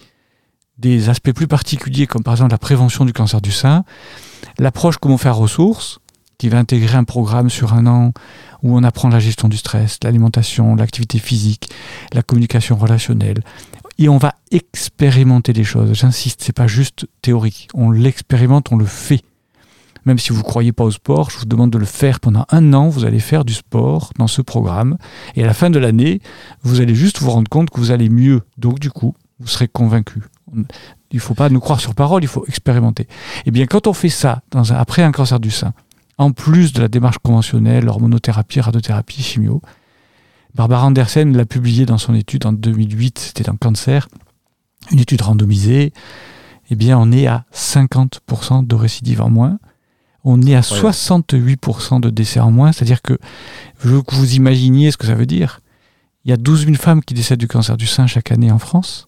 des 0.79 1.09
aspects 1.09 1.33
plus 1.33 1.49
particuliers, 1.49 2.07
comme 2.07 2.23
par 2.23 2.35
exemple 2.35 2.53
la 2.53 2.59
prévention 2.59 3.05
du 3.05 3.13
cancer 3.13 3.41
du 3.41 3.51
sein, 3.51 3.85
l'approche 4.59 4.99
comment 4.99 5.19
faire 5.19 5.37
ressources, 5.37 5.99
qui 6.39 6.49
va 6.49 6.59
intégrer 6.59 6.97
un 6.97 7.05
programme 7.05 7.51
sur 7.51 7.75
un 7.75 7.87
an 7.87 8.13
où 8.63 8.77
on 8.77 8.85
apprend 8.85 9.09
la 9.09 9.19
gestion 9.19 9.49
du 9.49 9.57
stress, 9.57 9.99
l'alimentation, 10.05 10.77
l'activité 10.77 11.19
physique, 11.19 11.69
la 12.13 12.23
communication 12.23 12.77
relationnelle, 12.77 13.43
et 13.99 14.09
on 14.09 14.19
va 14.19 14.35
expérimenter 14.53 15.53
les 15.53 15.65
choses. 15.65 15.93
J'insiste, 15.95 16.43
c'est 16.45 16.53
pas 16.53 16.69
juste 16.69 17.09
théorique. 17.21 17.69
On 17.75 17.91
l'expérimente, 17.91 18.71
on 18.71 18.77
le 18.77 18.85
fait. 18.85 19.23
Même 20.05 20.21
si 20.21 20.31
vous 20.31 20.39
ne 20.39 20.45
croyez 20.45 20.73
pas 20.73 20.85
au 20.85 20.93
sport, 20.93 21.31
je 21.31 21.39
vous 21.39 21.45
demande 21.47 21.71
de 21.71 21.79
le 21.79 21.85
faire 21.85 22.21
pendant 22.21 22.47
un 22.51 22.73
an. 22.75 22.89
Vous 22.89 23.05
allez 23.05 23.19
faire 23.19 23.45
du 23.45 23.55
sport 23.55 24.13
dans 24.17 24.29
ce 24.29 24.41
programme. 24.41 24.97
Et 25.35 25.43
à 25.43 25.47
la 25.47 25.53
fin 25.53 25.69
de 25.69 25.81
l'année, 25.81 26.21
vous 26.63 26.81
allez 26.81 26.95
juste 26.95 27.21
vous 27.21 27.31
rendre 27.31 27.49
compte 27.49 27.71
que 27.71 27.81
vous 27.81 27.91
allez 27.91 28.09
mieux. 28.09 28.43
Donc, 28.57 28.79
du 28.79 28.91
coup, 28.91 29.15
vous 29.40 29.46
serez 29.49 29.69
convaincu. 29.69 30.23
Il 30.55 30.64
ne 31.17 31.20
faut 31.20 31.35
pas 31.35 31.49
nous 31.49 31.61
croire 31.61 31.81
sur 31.81 31.94
parole, 31.94 32.23
il 32.25 32.29
faut 32.29 32.44
expérimenter. 32.46 33.06
Et 33.46 33.50
bien, 33.50 33.67
quand 33.67 33.87
on 33.87 33.93
fait 33.93 34.08
ça 34.08 34.43
dans 34.50 34.73
un- 34.73 34.76
après 34.76 35.02
un 35.02 35.12
cancer 35.12 35.40
du 35.40 35.50
sein, 35.50 35.73
en 36.19 36.32
plus 36.32 36.73
de 36.73 36.81
la 36.81 36.88
démarche 36.88 37.19
conventionnelle, 37.19 37.88
hormonothérapie, 37.88 38.61
radiothérapie, 38.61 39.23
chimio, 39.23 39.62
Barbara 40.55 40.87
Andersen 40.87 41.37
l'a 41.37 41.44
publié 41.44 41.87
dans 41.87 41.99
son 41.99 42.14
étude 42.14 42.44
en 42.46 42.52
2008, 42.52 43.19
c'était 43.19 43.44
dans 43.44 43.56
Cancer, 43.56 44.08
une 44.91 44.98
étude 44.98 45.20
randomisée, 45.22 45.93
eh 46.70 46.74
bien 46.74 46.98
on 46.98 47.13
est 47.13 47.27
à 47.27 47.44
50% 47.53 48.63
de 48.67 48.74
récidive 48.74 49.20
en 49.20 49.31
moins, 49.31 49.58
on 50.24 50.43
est 50.43 50.55
à 50.55 50.58
Incroyable. 50.58 50.89
68% 50.89 52.01
de 52.01 52.10
décès 52.10 52.41
en 52.41 52.51
moins, 52.51 52.72
c'est-à-dire 52.72 53.03
que 53.03 53.19
je 53.81 53.89
veux 53.89 54.03
que 54.03 54.15
vous 54.15 54.34
imaginiez 54.34 54.91
ce 54.91 54.96
que 54.96 55.06
ça 55.06 55.15
veut 55.15 55.27
dire. 55.27 55.60
Il 56.24 56.31
y 56.31 56.32
a 56.34 56.36
12 56.36 56.65
000 56.65 56.74
femmes 56.77 57.03
qui 57.03 57.15
décèdent 57.15 57.39
du 57.39 57.48
cancer 57.48 57.77
du 57.77 57.86
sein 57.86 58.06
chaque 58.06 58.32
année 58.32 58.51
en 58.51 58.58
France. 58.58 59.07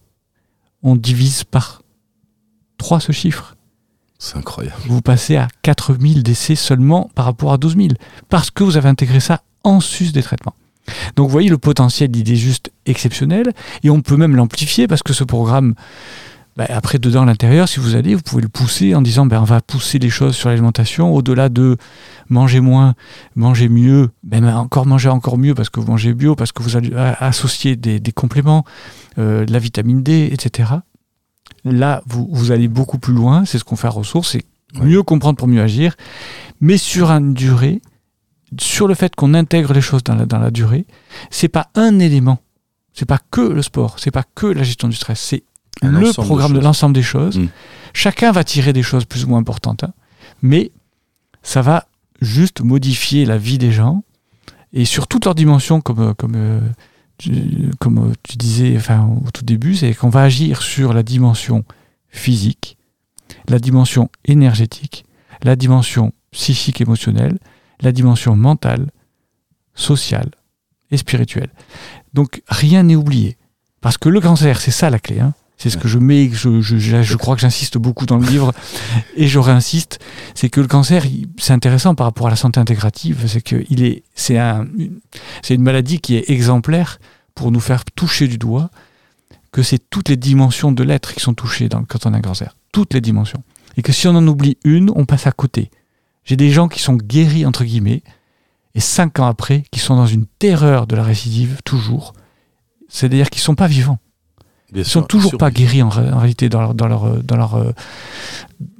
On 0.83 0.95
divise 0.95 1.43
par 1.43 1.81
3 2.77 2.99
ce 2.99 3.11
chiffre 3.11 3.55
C'est 4.17 4.37
incroyable. 4.37 4.75
vous 4.87 5.01
passez 5.01 5.35
à 5.37 5.47
4000 5.61 6.23
décès 6.23 6.55
seulement 6.55 7.09
par 7.15 7.25
rapport 7.25 7.53
à 7.53 7.57
12 7.57 7.75
000, 7.77 7.87
parce 8.29 8.49
que 8.51 8.63
vous 8.63 8.77
avez 8.77 8.89
intégré 8.89 9.19
ça 9.19 9.41
en 9.63 9.79
sus 9.79 10.11
des 10.11 10.23
traitements. 10.23 10.55
Donc 11.15 11.27
vous 11.27 11.31
voyez, 11.31 11.49
le 11.49 11.59
potentiel, 11.59 12.09
est 12.17 12.35
juste 12.35 12.71
exceptionnel, 12.87 13.53
et 13.83 13.89
on 13.91 14.01
peut 14.01 14.17
même 14.17 14.35
l'amplifier, 14.35 14.87
parce 14.87 15.03
que 15.03 15.13
ce 15.13 15.23
programme, 15.23 15.75
bah, 16.57 16.65
après, 16.69 16.97
dedans, 16.97 17.21
à 17.21 17.25
l'intérieur, 17.25 17.69
si 17.69 17.79
vous 17.79 17.95
allez, 17.95 18.15
vous 18.15 18.23
pouvez 18.23 18.41
le 18.41 18.49
pousser 18.49 18.95
en 18.95 19.01
disant, 19.03 19.25
ben, 19.27 19.39
on 19.39 19.45
va 19.45 19.61
pousser 19.61 19.99
les 19.99 20.09
choses 20.09 20.35
sur 20.35 20.49
l'alimentation, 20.49 21.13
au-delà 21.13 21.47
de 21.49 21.77
manger 22.29 22.59
moins, 22.59 22.95
manger 23.35 23.69
mieux, 23.69 24.09
même 24.23 24.45
encore 24.45 24.85
manger 24.87 25.09
encore 25.09 25.37
mieux, 25.37 25.53
parce 25.53 25.69
que 25.69 25.79
vous 25.79 25.87
mangez 25.87 26.13
bio, 26.13 26.35
parce 26.35 26.51
que 26.51 26.63
vous 26.63 26.75
allez 26.75 26.93
a- 26.95 27.13
associer 27.23 27.75
des, 27.75 27.99
des 27.99 28.11
compléments, 28.11 28.65
euh, 29.17 29.45
de 29.45 29.53
la 29.53 29.59
vitamine 29.59 30.03
D, 30.03 30.29
etc. 30.31 30.69
Là, 31.63 32.01
vous, 32.05 32.27
vous 32.31 32.51
allez 32.51 32.67
beaucoup 32.67 32.97
plus 32.97 33.13
loin, 33.13 33.45
c'est 33.45 33.59
ce 33.59 33.63
qu'on 33.63 33.75
fait 33.75 33.87
à 33.87 33.91
ressources, 33.91 34.31
c'est 34.31 34.45
Ouais. 34.79 34.85
mieux 34.85 35.03
comprendre 35.03 35.37
pour 35.37 35.47
mieux 35.47 35.61
agir, 35.61 35.95
mais 36.61 36.77
sur 36.77 37.11
une 37.11 37.33
durée, 37.33 37.81
sur 38.59 38.87
le 38.87 38.93
fait 38.93 39.15
qu'on 39.15 39.33
intègre 39.33 39.73
les 39.73 39.81
choses 39.81 40.03
dans 40.03 40.15
la, 40.15 40.25
dans 40.25 40.39
la 40.39 40.51
durée, 40.51 40.85
c'est 41.29 41.49
pas 41.49 41.69
un 41.75 41.99
élément, 41.99 42.39
c'est 42.93 43.05
pas 43.05 43.19
que 43.31 43.41
le 43.41 43.61
sport, 43.61 43.99
c'est 43.99 44.11
pas 44.11 44.23
que 44.35 44.45
la 44.47 44.63
gestion 44.63 44.87
du 44.87 44.95
stress, 44.95 45.19
c'est 45.19 45.43
le 45.81 46.07
de 46.07 46.13
programme 46.13 46.53
de, 46.53 46.59
l'ensemble 46.59 46.95
des 46.95 47.03
choses. 47.03 47.37
Mm. 47.37 47.47
Chacun 47.93 48.31
va 48.31 48.43
tirer 48.43 48.71
des 48.71 48.83
choses 48.83 49.05
plus 49.05 49.25
ou 49.25 49.29
moins 49.29 49.39
importantes, 49.39 49.83
hein. 49.83 49.93
mais 50.41 50.71
ça 51.43 51.61
va 51.61 51.87
juste 52.21 52.61
modifier 52.61 53.25
la 53.25 53.37
vie 53.37 53.57
des 53.57 53.71
gens 53.71 54.03
et 54.73 54.85
sur 54.85 55.07
toutes 55.07 55.25
leurs 55.25 55.35
dimensions, 55.35 55.81
comme, 55.81 55.99
euh, 55.99 56.13
comme, 56.13 56.35
euh, 56.35 56.61
comme 57.79 58.09
euh, 58.09 58.13
tu 58.23 58.37
disais 58.37 58.75
enfin, 58.77 59.07
au 59.25 59.31
tout 59.31 59.43
début, 59.45 59.75
c'est 59.75 59.93
qu'on 59.93 60.09
va 60.09 60.23
agir 60.23 60.61
sur 60.61 60.93
la 60.93 61.03
dimension 61.03 61.63
physique, 62.09 62.77
la 63.47 63.59
dimension 63.59 64.09
énergétique, 64.25 65.05
la 65.43 65.55
dimension 65.55 66.13
psychique 66.31 66.81
émotionnelle, 66.81 67.37
la 67.81 67.91
dimension 67.91 68.35
mentale, 68.35 68.91
sociale 69.73 70.31
et 70.91 70.97
spirituelle. 70.97 71.49
Donc 72.13 72.41
rien 72.47 72.83
n'est 72.83 72.95
oublié. 72.95 73.37
Parce 73.81 73.97
que 73.97 74.09
le 74.09 74.21
cancer, 74.21 74.61
c'est 74.61 74.71
ça 74.71 74.89
la 74.89 74.99
clé. 74.99 75.19
hein. 75.19 75.33
C'est 75.61 75.69
ce 75.69 75.77
que 75.77 75.87
je 75.87 75.99
mets, 75.99 76.27
je, 76.33 76.59
je, 76.59 76.77
je, 76.79 77.03
je 77.03 77.15
crois 77.17 77.35
que 77.35 77.41
j'insiste 77.41 77.77
beaucoup 77.77 78.07
dans 78.07 78.17
le 78.17 78.25
livre, 78.25 78.51
et 79.15 79.27
je 79.27 79.37
réinsiste, 79.37 79.99
c'est 80.33 80.49
que 80.49 80.59
le 80.59 80.65
cancer, 80.65 81.03
c'est 81.37 81.53
intéressant 81.53 81.93
par 81.93 82.07
rapport 82.07 82.25
à 82.25 82.29
la 82.31 82.35
santé 82.35 82.59
intégrative, 82.59 83.25
c'est 83.27 83.41
que 83.41 83.63
il 83.69 83.83
est, 83.83 84.01
c'est 84.15 84.39
un, 84.39 84.65
une- 84.75 85.61
maladie 85.61 85.99
qui 85.99 86.15
est 86.15 86.31
exemplaire 86.31 86.97
pour 87.35 87.51
nous 87.51 87.59
faire 87.59 87.85
toucher 87.85 88.27
du 88.27 88.39
doigt 88.39 88.71
que 89.51 89.61
c'est 89.61 89.77
toutes 89.91 90.09
les 90.09 90.17
dimensions 90.17 90.71
de 90.71 90.81
l'être 90.81 91.13
qui 91.13 91.19
sont 91.19 91.35
touchées 91.35 91.69
dans, 91.69 91.83
quand 91.83 92.07
on 92.07 92.13
a 92.15 92.17
un 92.17 92.21
cancer, 92.21 92.57
toutes 92.71 92.95
les 92.95 93.01
dimensions, 93.01 93.43
et 93.77 93.83
que 93.83 93.91
si 93.91 94.07
on 94.07 94.15
en 94.15 94.27
oublie 94.27 94.57
une, 94.63 94.89
on 94.95 95.05
passe 95.05 95.27
à 95.27 95.31
côté. 95.31 95.69
J'ai 96.25 96.37
des 96.37 96.49
gens 96.49 96.69
qui 96.69 96.79
sont 96.81 96.95
guéris 96.95 97.45
entre 97.45 97.65
guillemets, 97.65 98.01
et 98.73 98.79
cinq 98.79 99.19
ans 99.19 99.27
après, 99.27 99.63
qui 99.69 99.79
sont 99.79 99.95
dans 99.95 100.07
une 100.07 100.25
terreur 100.39 100.87
de 100.87 100.95
la 100.95 101.03
récidive 101.03 101.59
toujours, 101.65 102.13
c'est-à-dire 102.89 103.29
qu'ils 103.29 103.43
sont 103.43 103.53
pas 103.55 103.67
vivants. 103.67 103.99
Bien 104.71 104.83
Ils 104.83 104.85
sont 104.85 104.99
sûr, 105.01 105.07
toujours 105.07 105.37
pas 105.37 105.51
guéris 105.51 105.81
en, 105.83 105.89
ré- 105.89 106.09
en 106.11 106.17
réalité 106.19 106.47
dans 106.49 106.61
leur, 106.61 106.73
dans 106.73 106.87
leur, 106.87 107.03
euh, 107.05 107.21
dans 107.23 107.35
leur, 107.37 107.55
euh, 107.55 107.71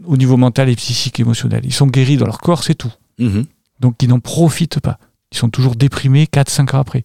au 0.05 0.17
niveau 0.17 0.37
mental 0.37 0.69
et 0.69 0.75
psychique 0.75 1.19
et 1.19 1.23
émotionnel. 1.23 1.61
Ils 1.63 1.73
sont 1.73 1.87
guéris 1.87 2.17
dans 2.17 2.25
leur 2.25 2.39
corps, 2.39 2.63
c'est 2.63 2.75
tout. 2.75 2.91
Mhm. 3.19 3.45
Donc 3.79 4.01
ils 4.01 4.09
n'en 4.09 4.19
profitent 4.19 4.79
pas. 4.79 4.97
Ils 5.31 5.37
sont 5.37 5.49
toujours 5.49 5.75
déprimés 5.75 6.25
4-5 6.31 6.75
ans 6.75 6.79
après. 6.79 7.03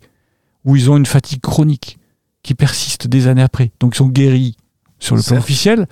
Ou 0.64 0.76
ils 0.76 0.90
ont 0.90 0.97
une 0.97 1.07
fatigue 1.07 1.40
chronique 1.40 1.99
qui 2.43 2.55
persiste 2.55 3.07
des 3.07 3.26
années 3.28 3.43
après. 3.43 3.71
Donc 3.81 3.95
ils 3.95 3.99
sont 3.99 4.09
guéris 4.09 4.57
sur 4.99 5.16
le 5.16 5.23
plan 5.23 5.37
officiel. 5.38 5.87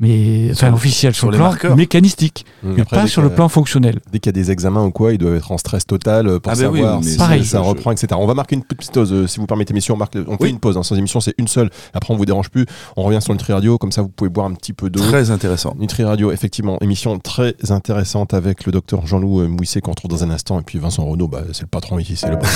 Mais 0.00 0.48
enfin 0.52 0.66
Sur- 0.68 0.74
officiel 0.74 1.12
sur, 1.14 1.20
sur 1.20 1.30
le 1.30 1.36
plan 1.36 1.48
marqueurs. 1.48 1.76
mécanistique, 1.76 2.44
Mmh. 2.62 2.72
mais 2.76 2.82
Après, 2.82 2.96
pas 2.96 3.06
sur 3.06 3.22
le 3.22 3.28
plan 3.30 3.48
fonctionnel. 3.48 3.98
Dès 4.12 4.18
qu'il 4.20 4.28
y 4.28 4.34
a 4.38 4.40
des 4.40 4.50
examens 4.50 4.84
ou 4.84 4.90
quoi, 4.90 5.12
ils 5.12 5.18
doivent 5.18 5.34
être 5.36 5.50
en 5.52 5.58
stress 5.58 5.86
total 5.86 6.40
pour 6.40 6.52
Ah 6.52 6.56
ben 6.56 6.68
oui, 6.70 6.80
savoir 6.80 7.04
si 7.04 7.16
Pareil. 7.16 7.44
ça 7.44 7.58
je- 7.62 7.68
reprend, 7.68 7.90
etc. 7.92 8.08
On 8.16 8.26
va 8.26 8.34
marquer 8.34 8.54
une 8.56 8.62
petite 8.64 8.92
pause, 8.92 9.12
euh, 9.12 9.26
si 9.26 9.38
vous 9.40 9.46
permettez, 9.46 9.74
messieurs. 9.74 9.92
On, 9.94 9.96
marque, 9.96 10.16
on 10.28 10.36
fait 10.38 10.48
une 10.48 10.58
pause. 10.60 10.76
hein, 10.78 10.82
sans 10.82 10.96
émission, 10.96 11.20
c'est 11.20 11.34
une 11.38 11.48
seule. 11.48 11.70
Après, 11.92 12.14
on 12.14 12.16
vous 12.16 12.24
dérange 12.24 12.48
plus. 12.50 12.64
On 12.96 13.02
revient 13.02 13.20
sur 13.20 13.32
Nutri 13.32 13.52
Radio. 13.52 13.78
Comme 13.78 13.92
ça, 13.92 14.02
vous 14.02 14.08
pouvez 14.08 14.30
boire 14.30 14.46
un 14.46 14.54
petit 14.54 14.72
peu 14.72 14.88
d'eau. 14.90 15.00
Très 15.00 15.30
intéressant. 15.30 15.74
Nutri 15.78 16.04
Radio, 16.04 16.30
effectivement, 16.32 16.78
émission 16.80 17.18
très 17.18 17.54
intéressante 17.70 18.32
avec 18.34 18.64
le 18.64 18.72
docteur 18.72 19.06
Jean-Loup 19.06 19.40
euh, 19.40 19.48
Mouisset 19.48 19.80
qu'on 19.80 19.90
retrouve 19.90 20.10
dans 20.10 20.24
un 20.24 20.30
instant. 20.30 20.58
Et 20.60 20.62
puis 20.62 20.78
Vincent 20.78 21.04
Renaud, 21.04 21.28
bah, 21.28 21.42
c'est 21.52 21.62
le 21.62 21.66
patron 21.68 21.98
ici, 21.98 22.16
c'est 22.16 22.30
le 22.30 22.36
boss. 22.36 22.48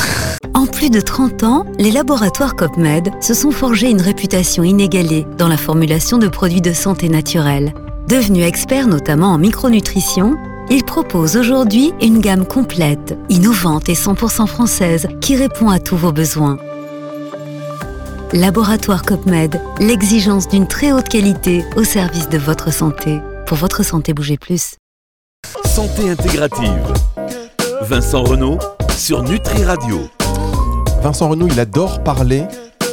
En 0.55 0.67
plus 0.67 0.91
de 0.91 1.01
30 1.01 1.43
ans, 1.43 1.67
les 1.79 1.91
laboratoires 1.91 2.55
COPMED 2.57 3.11
se 3.21 3.35
sont 3.35 3.51
forgés 3.51 3.91
une 3.91 4.01
réputation 4.01 4.63
inégalée 4.63 5.27
dans 5.39 5.49
la 5.49 5.57
formulation 5.57 6.17
de 6.19 6.29
produits 6.29 6.61
de 6.63 6.73
santé 6.73 7.09
naturelle. 7.09 7.26
Devenus 8.09 8.45
experts 8.45 8.87
notamment 8.87 9.33
en 9.33 9.39
micronutrition, 9.39 10.37
ils 10.71 10.85
proposent 10.85 11.37
aujourd'hui 11.37 11.93
une 12.01 12.21
gamme 12.21 12.47
complète, 12.47 13.19
innovante 13.29 13.89
et 13.89 13.95
100% 13.95 14.47
française 14.47 15.09
qui 15.21 15.35
répond 15.35 15.71
à 15.71 15.81
tous 15.81 15.97
vos 15.97 16.13
besoins. 16.13 16.57
Laboratoire 18.33 19.03
COPMED, 19.03 19.61
l'exigence 19.81 20.47
d'une 20.49 20.69
très 20.69 20.93
haute 20.93 21.09
qualité 21.09 21.65
au 21.77 21.83
service 21.85 22.29
de 22.29 22.39
votre 22.39 22.73
santé. 22.73 23.21
Pour 23.47 23.57
votre 23.57 23.85
santé, 23.85 24.13
bougez 24.15 24.37
plus. 24.37 24.77
Santé 25.65 26.09
intégrative. 26.11 26.93
Vincent 27.83 28.23
Renault 28.23 28.59
sur 28.97 29.23
Nutri 29.25 29.65
Radio. 29.65 30.09
Vincent 31.03 31.29
Renaud, 31.29 31.49
il 31.51 31.59
adore 31.59 32.03
parler. 32.05 32.45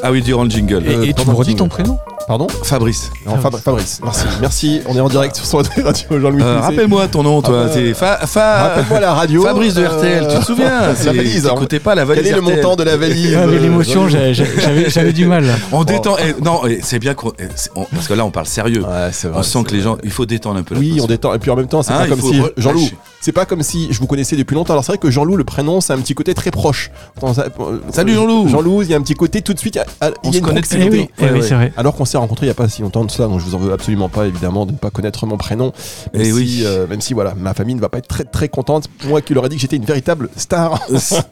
Ah 0.02 0.12
oui, 0.12 0.22
durant 0.22 0.44
le 0.44 0.50
jingle. 0.50 0.84
Euh, 0.88 1.04
Et, 1.04 1.10
et 1.10 1.13
tu 1.13 1.28
me 1.28 1.34
redis 1.34 1.56
ton 1.56 1.68
prénom? 1.68 1.98
Pardon 2.27 2.48
Fabrice. 2.63 3.12
Non, 3.25 3.38
Fab- 3.38 3.58
Fabrice, 3.58 4.00
merci. 4.01 4.25
Merci, 4.39 4.82
on 4.88 4.96
est 4.96 5.00
en 5.01 5.10
direct 5.10 5.36
sur 5.36 5.46
son 5.46 5.58
radio 5.58 6.20
Jean-Louis 6.22 6.42
Euh. 6.42 6.60
Rappelle-moi 6.62 7.08
ton 7.10 7.22
nom, 7.24 7.42
toi. 7.42 7.65
Ah 7.65 7.70
c'est 7.74 7.94
Fa- 7.94 8.25
Fa- 8.25 8.63
Rappelle-moi 8.70 9.00
la 9.01 9.13
radio. 9.13 9.44
Fabrice 9.44 9.74
de 9.74 9.84
euh, 9.84 9.89
RTL, 9.89 10.27
tu 10.30 10.39
te 10.39 10.46
souviens 10.46 10.82
La 11.06 11.12
valise. 11.12 11.46
hein. 11.46 11.50
T'écoutais 11.53 11.80
pas 11.80 11.96
la 11.96 12.06
valise 12.06 12.24
Quel 12.24 12.32
est 12.34 12.36
le 12.36 12.42
montant 12.42 12.75
de 12.77 12.84
la 12.84 12.96
valise 12.96 13.36
Ah, 13.38 13.46
mais 13.46 13.58
euh, 13.58 13.60
l'émotion, 13.60 14.08
j'avais 14.08 14.34
j'avais 14.34 15.13
du 15.13 15.25
mal. 15.25 15.46
là. 15.46 15.53
On 15.74 15.84
détend. 15.84 16.15
eh, 16.18 16.42
non, 16.42 16.62
eh, 16.68 16.80
c'est 16.82 17.00
bien 17.00 17.13
qu'on. 17.13 17.34
eh, 17.39 17.44
c'est- 17.56 17.72
on- 17.75 17.86
parce 17.86 18.08
que 18.08 18.13
là, 18.13 18.25
on 18.25 18.32
parle 18.32 18.46
sérieux. 18.48 18.84
Ouais, 18.84 19.10
c'est 19.12 19.27
vrai. 19.27 19.39
on 19.39 19.44
sent 19.44 19.63
que 19.68 19.74
les 19.74 19.82
gens. 19.82 19.98
Il 20.03 20.12
faut 20.12 20.25
détendre 20.25 20.60
un 20.60 20.63
peu. 20.63 20.75
Oui, 20.75 21.00
on 21.01 21.08
détend. 21.08 21.34
Et 21.34 21.39
puis 21.39 21.51
en 21.51 21.56
même 21.58 21.68
temps, 21.68 21.84
c'est 21.84 21.92
Hein, 21.94 22.00
pas 22.00 22.08
comme 22.08 22.22
si. 22.22 22.42
Jean-Loup. 22.58 22.89
C'est 23.20 23.32
pas 23.32 23.46
comme 23.46 23.63
si 23.63 23.88
je 23.92 24.00
vous 24.00 24.08
connaissais 24.08 24.36
depuis 24.36 24.53
longtemps. 24.56 24.74
Alors 24.74 24.84
c'est 24.84 24.92
vrai 24.94 24.98
que 24.98 25.10
Jean-Loup, 25.10 25.38
le 25.38 25.44
prénom, 25.46 25.80
c'est 25.82 25.94
un 25.94 25.98
petit 26.00 26.13
côté 26.13 26.34
très 26.34 26.51
proche. 26.51 26.89
Dans- 27.22 27.38
euh, 27.39 27.80
Salut, 27.92 28.13
Jean-Loup. 28.15 28.48
Jean-Loup, 28.50 28.82
il 28.84 28.89
y 28.89 28.94
a 28.94 28.98
un 28.98 29.01
petit 29.01 29.13
côté 29.13 29.42
tout 29.42 29.53
de 29.53 29.60
suite. 29.60 29.75
Il 29.75 29.77
y 29.77 30.06
a 30.06 30.38
une 30.38 30.42
connaît 30.42 30.62
proximité. 30.62 31.10
Eh 31.20 31.25
eh. 31.25 31.72
Alors 31.77 31.96
qu'on 31.96 32.06
s'est 32.13 32.17
rencontrés 32.17 32.46
il 32.46 32.50
y 32.50 32.51
a 32.51 32.55
pas 32.55 32.67
si 32.70 32.82
longtemps 32.82 33.03
de 33.05 33.12
cela, 33.12 33.27
donc 33.27 33.39
je 33.39 33.46
vous 33.46 33.55
en 33.55 33.58
veux 33.60 33.74
absolument 33.74 34.10
pas 34.10 34.25
évidemment 34.25 34.65
de 34.65 34.72
ne 34.72 34.77
pas 34.77 34.89
connaître 34.89 35.25
mon 35.25 35.38
prénom. 35.38 35.74
Même 36.13 36.22
Eh 36.24 36.25
si, 36.25 36.32
oui. 36.34 36.62
euh, 36.65 36.88
même 36.88 37.01
si 37.01 37.13
voilà, 37.13 37.34
ma 37.36 37.53
famille 37.53 37.75
ne 37.75 37.82
va 37.82 37.89
pas 37.89 37.98
être 37.98 38.08
très 38.08 38.24
très 38.24 38.48
contente. 38.50 38.89
Moi 39.08 39.22
qui 39.22 39.34
leur 39.34 39.46
ai 39.46 39.50
dit 39.50 39.55
que 39.55 39.62
j'étais 39.62 39.75
une 39.75 39.86
véritable 39.86 40.29
star. 40.38 40.79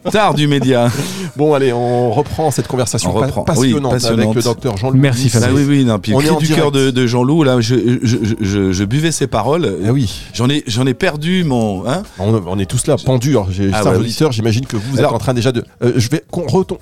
Star 0.08 0.34
du 0.34 0.46
média. 0.48 0.90
bon 1.36 1.54
allez, 1.54 1.72
on 1.72 2.10
reprend 2.12 2.50
cette 2.50 2.68
conversation 2.68 3.10
On 3.16 3.20
pa- 3.20 3.26
reprend. 3.26 3.42
passionnante, 3.44 3.92
Oui, 3.92 3.98
passionnante. 3.98 4.20
avec 4.24 4.34
le 4.36 4.42
docteur 4.42 4.76
Jean-Loup. 4.76 4.98
Merci, 4.98 5.22
Mouisset. 5.24 5.38
Ah 5.38 5.40
Fabrice. 5.48 5.66
oui, 5.66 5.78
oui, 5.78 5.84
non. 5.84 5.98
Puis 5.98 6.14
On 6.14 6.20
est 6.20 6.30
en 6.30 6.36
du 6.38 6.48
cœur 6.48 6.70
de, 6.72 6.90
de 6.90 7.06
Jean-Loup, 7.06 7.42
là, 7.44 7.60
je, 7.60 7.74
je, 8.02 8.16
je, 8.22 8.34
je- 8.40 8.72
je 8.72 8.84
buvais 8.84 9.12
ses 9.12 9.26
paroles. 9.26 9.76
Ah 9.86 9.92
oui, 9.92 10.12
J'en 10.34 10.48
ai, 10.50 10.62
j'en 10.66 10.86
ai 10.86 10.94
perdu 10.94 11.44
mon. 11.44 11.86
Hein 11.88 12.02
on, 12.18 12.40
on 12.46 12.58
est 12.58 12.66
tous 12.66 12.86
là, 12.86 12.96
pendus. 13.04 13.30
Alors, 13.30 13.50
J'ai 13.50 13.70
Ah 13.72 13.84
ouais, 13.84 13.90
oui. 13.92 13.96
auditeurs, 13.98 14.32
j'imagine 14.32 14.66
que 14.66 14.76
vous, 14.76 14.82
vous 14.92 14.98
êtes 14.98 15.06
en 15.06 15.18
train 15.18 15.34
déjà 15.34 15.52
de. 15.52 15.64
euh, 15.82 15.92
je 15.96 16.08
vais 16.08 16.24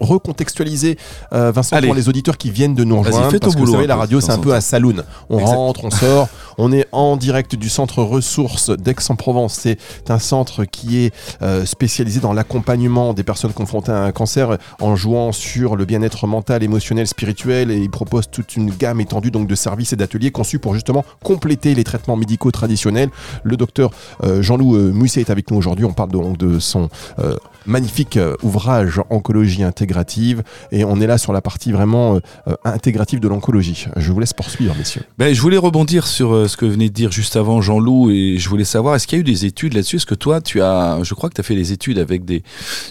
recontextualiser 0.00 0.97
euh, 1.33 1.52
Vincent 1.52 1.76
Allez. 1.76 1.87
pour 1.88 1.95
les 1.95 2.09
auditeurs 2.09 2.37
qui 2.37 2.50
viennent 2.50 2.75
de 2.75 2.85
nous 2.85 2.97
Vas-y, 3.02 3.12
rejoindre. 3.12 3.30
fais 3.30 3.38
ton 3.38 3.50
boulot 3.52 3.73
la 3.90 3.97
radio, 3.97 4.20
c'est 4.20 4.30
un 4.30 4.38
peu 4.38 4.54
un 4.54 4.61
saloon. 4.61 5.02
On 5.28 5.40
Exact. 5.40 5.54
rentre, 5.54 5.85
on 5.85 5.90
sort. 5.90 6.28
On 6.59 6.73
est 6.73 6.87
en 6.92 7.16
direct 7.16 7.56
du 7.56 7.68
centre 7.68 8.02
ressources 8.04 8.70
d'Aix-en-Provence. 8.70 9.54
C'est 9.54 9.78
un 10.11 10.20
centre 10.20 10.64
qui 10.64 10.99
est 10.99 11.14
euh, 11.42 11.64
spécialisé 11.64 12.20
dans 12.20 12.32
l'accompagnement 12.32 13.14
des 13.14 13.25
personnes 13.25 13.52
confrontées 13.52 13.90
à 13.90 14.02
un 14.04 14.12
cancer 14.12 14.59
en 14.80 14.94
jouant 14.94 15.32
sur 15.32 15.75
le 15.75 15.87
bien-être 15.87 16.28
mental, 16.28 16.62
émotionnel, 16.62 17.09
spirituel. 17.09 17.73
Et 17.73 17.78
il 17.78 17.90
propose 17.90 18.30
toute 18.30 18.54
une 18.56 18.70
gamme 18.70 19.00
étendue 19.00 19.32
donc 19.32 19.49
de 19.49 19.54
services 19.56 19.92
et 19.92 19.97
d'ateliers 19.97 20.30
conçus 20.30 20.61
pour 20.61 20.75
justement 20.75 21.04
compléter 21.25 21.75
les 21.75 21.82
traitements 21.82 22.16
médicaux 22.16 22.52
traditionnels. 22.52 23.11
Le 23.42 23.56
docteur 23.56 23.90
euh, 24.23 24.40
Jean-Loup 24.40 24.76
euh, 24.76 24.92
Mousset 24.92 25.20
est 25.20 25.30
avec 25.30 25.50
nous 25.50 25.56
aujourd'hui. 25.56 25.85
On 25.85 25.92
parle 25.92 26.11
donc 26.11 26.37
de 26.37 26.61
son 26.61 26.90
euh, 27.18 27.37
magnifique 27.66 28.18
ouvrage 28.42 29.00
Oncologie 29.11 29.64
intégrative. 29.64 30.42
Et 30.70 30.85
on 30.85 31.00
est 31.00 31.06
là 31.06 31.18
sur 31.18 31.32
la 31.32 31.40
partie 31.40 31.73
vraiment 31.73 32.18
intégrative 32.64 33.20
de 33.20 33.28
l'oncologie. 33.28 33.79
Je 33.96 34.12
vous 34.12 34.20
laisse 34.20 34.32
poursuivre, 34.32 34.75
messieurs. 34.76 35.02
Ben, 35.18 35.34
je 35.34 35.40
voulais 35.40 35.56
rebondir 35.56 36.06
sur 36.06 36.34
euh, 36.34 36.49
ce 36.49 36.56
que 36.56 36.66
venait 36.66 36.88
de 36.88 36.94
dire 36.94 37.12
juste 37.12 37.37
avant 37.37 37.60
Jean-Loup 37.60 38.10
et 38.10 38.37
je 38.38 38.49
voulais 38.49 38.64
savoir 38.64 38.94
est-ce 38.94 39.06
qu'il 39.06 39.18
y 39.18 39.20
a 39.20 39.22
eu 39.22 39.25
des 39.25 39.44
études 39.44 39.75
là-dessus? 39.75 39.96
Est-ce 39.96 40.06
que 40.06 40.14
toi, 40.14 40.40
tu 40.40 40.60
as, 40.60 41.00
je 41.02 41.14
crois 41.14 41.28
que 41.28 41.34
tu 41.34 41.40
as 41.40 41.44
fait 41.44 41.54
des 41.54 41.72
études 41.72 41.99
avec 41.99 42.25
des 42.25 42.42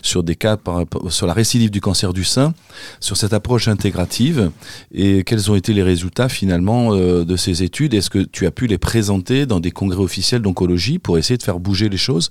sur 0.02 0.24
des 0.24 0.36
cas 0.36 0.58
par 0.58 0.86
sur 1.10 1.28
la 1.28 1.34
récidive 1.34 1.70
du 1.70 1.82
cancer 1.82 2.14
du 2.14 2.24
sein, 2.24 2.54
sur 3.00 3.18
cette 3.18 3.34
approche 3.34 3.68
intégrative 3.68 4.52
et 4.94 5.24
quels 5.24 5.52
ont 5.52 5.56
été 5.56 5.74
les 5.74 5.84
résultats 5.84 6.30
finalement 6.30 6.94
euh, 6.94 7.26
de 7.26 7.36
ces 7.36 7.64
études? 7.64 7.94
Est-ce 7.94 8.10
que 8.10 8.20
tu 8.20 8.46
as 8.46 8.52
pu 8.52 8.68
les 8.68 8.78
présenter 8.78 9.46
dans 9.46 9.60
des 9.60 9.72
congrès 9.72 10.02
officiels 10.02 10.42
d'oncologie 10.42 11.00
pour 11.00 11.18
essayer 11.18 11.38
de 11.38 11.44
faire 11.44 11.60
bouger 11.60 11.90
les 11.90 11.98
choses? 11.98 12.30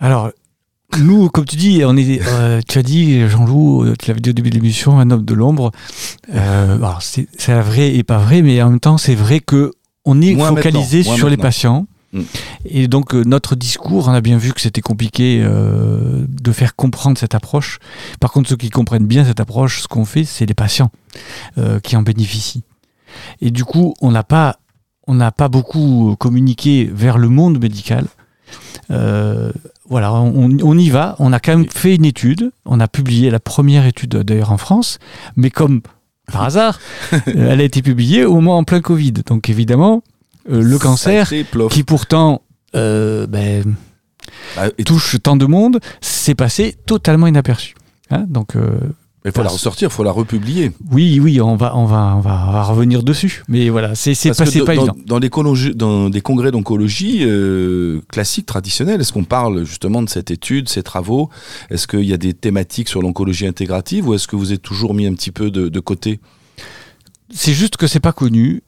Alors, 0.00 0.30
nous, 0.98 1.28
comme 1.28 1.44
tu 1.44 1.56
dis, 1.56 1.82
on 1.84 1.96
est, 1.96 2.20
euh, 2.26 2.60
tu 2.66 2.78
as 2.78 2.82
dit, 2.82 3.28
Jean-Loup, 3.28 3.84
euh, 3.84 3.94
tu 3.98 4.08
l'avais 4.08 4.20
dit 4.20 4.30
au 4.30 4.32
début 4.32 4.50
de 4.50 4.54
l'émission, 4.54 4.98
un 4.98 5.10
homme 5.10 5.24
de 5.24 5.34
l'ombre. 5.34 5.72
Euh, 6.34 6.76
alors, 6.76 7.00
c'est 7.02 7.26
vrai 7.48 7.94
et 7.94 8.02
pas 8.02 8.18
vrai, 8.18 8.42
mais 8.42 8.60
en 8.62 8.70
même 8.70 8.80
temps, 8.80 8.98
c'est 8.98 9.14
vrai 9.14 9.40
que 9.40 9.72
on 10.04 10.20
est 10.20 10.34
Moins 10.34 10.48
focalisé 10.48 10.98
maintenant, 10.98 11.16
sur 11.16 11.28
les 11.30 11.36
patients. 11.36 11.86
Mm. 12.14 12.22
Et 12.66 12.88
donc, 12.88 13.14
euh, 13.14 13.22
notre 13.24 13.56
discours, 13.56 14.08
on 14.08 14.12
a 14.12 14.20
bien 14.20 14.38
vu 14.38 14.52
que 14.52 14.60
c'était 14.60 14.80
compliqué 14.80 15.42
euh, 15.42 16.24
de 16.28 16.52
faire 16.52 16.76
comprendre 16.76 17.18
cette 17.18 17.34
approche. 17.34 17.78
Par 18.20 18.32
contre, 18.32 18.48
ceux 18.48 18.56
qui 18.56 18.70
comprennent 18.70 19.06
bien 19.06 19.24
cette 19.24 19.40
approche, 19.40 19.82
ce 19.82 19.88
qu'on 19.88 20.04
fait, 20.04 20.24
c'est 20.24 20.46
les 20.46 20.54
patients 20.54 20.90
euh, 21.58 21.80
qui 21.80 21.96
en 21.96 22.02
bénéficient. 22.02 22.62
Et 23.40 23.50
du 23.50 23.64
coup, 23.64 23.94
on 24.00 24.10
n'a 24.10 24.22
pas, 24.22 24.58
on 25.06 25.14
n'a 25.14 25.32
pas 25.32 25.48
beaucoup 25.48 26.16
communiqué 26.18 26.90
vers 26.92 27.18
le 27.18 27.28
monde 27.28 27.60
médical. 27.60 28.06
Euh, 28.90 29.50
voilà, 29.88 30.12
on, 30.12 30.56
on 30.62 30.78
y 30.78 30.90
va. 30.90 31.16
On 31.18 31.32
a 31.32 31.40
quand 31.40 31.56
même 31.56 31.68
fait 31.68 31.94
une 31.94 32.04
étude. 32.04 32.50
On 32.64 32.80
a 32.80 32.88
publié 32.88 33.30
la 33.30 33.40
première 33.40 33.86
étude 33.86 34.16
d'ailleurs 34.16 34.52
en 34.52 34.58
France, 34.58 34.98
mais 35.36 35.50
comme 35.50 35.80
par 36.32 36.42
hasard, 36.46 36.80
elle 37.26 37.60
a 37.60 37.64
été 37.64 37.82
publiée 37.82 38.24
au 38.24 38.34
moment 38.36 38.58
en 38.58 38.64
plein 38.64 38.80
Covid. 38.80 39.12
Donc 39.26 39.48
évidemment, 39.50 40.02
euh, 40.50 40.62
le 40.62 40.78
cancer, 40.78 41.28
qui 41.70 41.82
pourtant 41.82 42.42
euh, 42.74 43.26
ben, 43.26 43.74
Ah, 44.56 44.68
et- 44.78 44.84
touche 44.84 45.16
tant 45.22 45.36
de 45.36 45.46
monde, 45.46 45.80
c'est 46.00 46.34
passé 46.34 46.76
totalement 46.86 47.26
inaperçu. 47.26 47.74
Hein, 48.10 48.24
donc, 48.28 48.56
euh, 48.56 48.78
Il 49.26 49.32
faut 49.32 49.42
la 49.42 49.48
ressortir, 49.48 49.88
il 49.88 49.92
faut 49.92 50.04
la 50.04 50.10
republier. 50.12 50.70
Oui, 50.90 51.18
oui, 51.18 51.40
on 51.40 51.56
va, 51.56 51.74
on 51.76 51.86
va, 51.86 52.14
on 52.14 52.20
va, 52.20 52.44
on 52.46 52.52
va 52.52 52.62
revenir 52.62 53.02
dessus. 53.02 53.42
Mais 53.48 53.70
voilà, 53.70 53.94
c'est 53.94 54.12
pas, 54.12 54.44
que 54.44 54.64
pas 54.64 54.74
dans, 54.74 54.82
évident. 54.82 55.74
dans, 55.74 56.10
des 56.10 56.20
congrès 56.20 56.50
d'oncologie 56.50 57.20
euh, 57.22 58.02
classiques, 58.12 58.44
traditionnels, 58.44 59.00
est-ce 59.00 59.14
qu'on 59.14 59.24
parle 59.24 59.64
justement 59.64 60.02
de 60.02 60.10
cette 60.10 60.30
étude, 60.30 60.68
ces 60.68 60.82
travaux? 60.82 61.30
Est-ce 61.70 61.86
qu'il 61.86 62.04
y 62.04 62.12
a 62.12 62.18
des 62.18 62.34
thématiques 62.34 62.90
sur 62.90 63.00
l'oncologie 63.00 63.46
intégrative 63.46 64.06
ou 64.08 64.12
est-ce 64.12 64.28
que 64.28 64.36
vous 64.36 64.52
êtes 64.52 64.60
toujours 64.60 64.92
mis 64.92 65.06
un 65.06 65.14
petit 65.14 65.32
peu 65.32 65.50
de, 65.50 65.70
de 65.70 65.80
côté? 65.80 66.20
C'est 67.30 67.54
juste 67.54 67.78
que 67.78 67.86
c'est 67.86 68.00
pas 68.00 68.12
connu. 68.12 68.62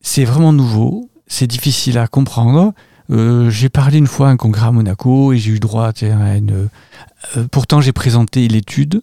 C'est 0.00 0.24
vraiment 0.24 0.54
nouveau. 0.54 1.10
C'est 1.26 1.46
difficile 1.46 1.98
à 1.98 2.06
comprendre. 2.06 2.72
Euh, 3.10 3.50
j'ai 3.50 3.68
parlé 3.68 3.98
une 3.98 4.06
fois 4.06 4.28
à 4.28 4.30
un 4.30 4.38
congrès 4.38 4.66
à 4.66 4.72
Monaco 4.72 5.34
et 5.34 5.36
j'ai 5.36 5.50
eu 5.50 5.60
droit 5.60 5.92
à 6.00 6.36
une. 6.36 6.70
euh, 7.36 7.46
pourtant, 7.50 7.82
j'ai 7.82 7.92
présenté 7.92 8.48
l'étude. 8.48 9.02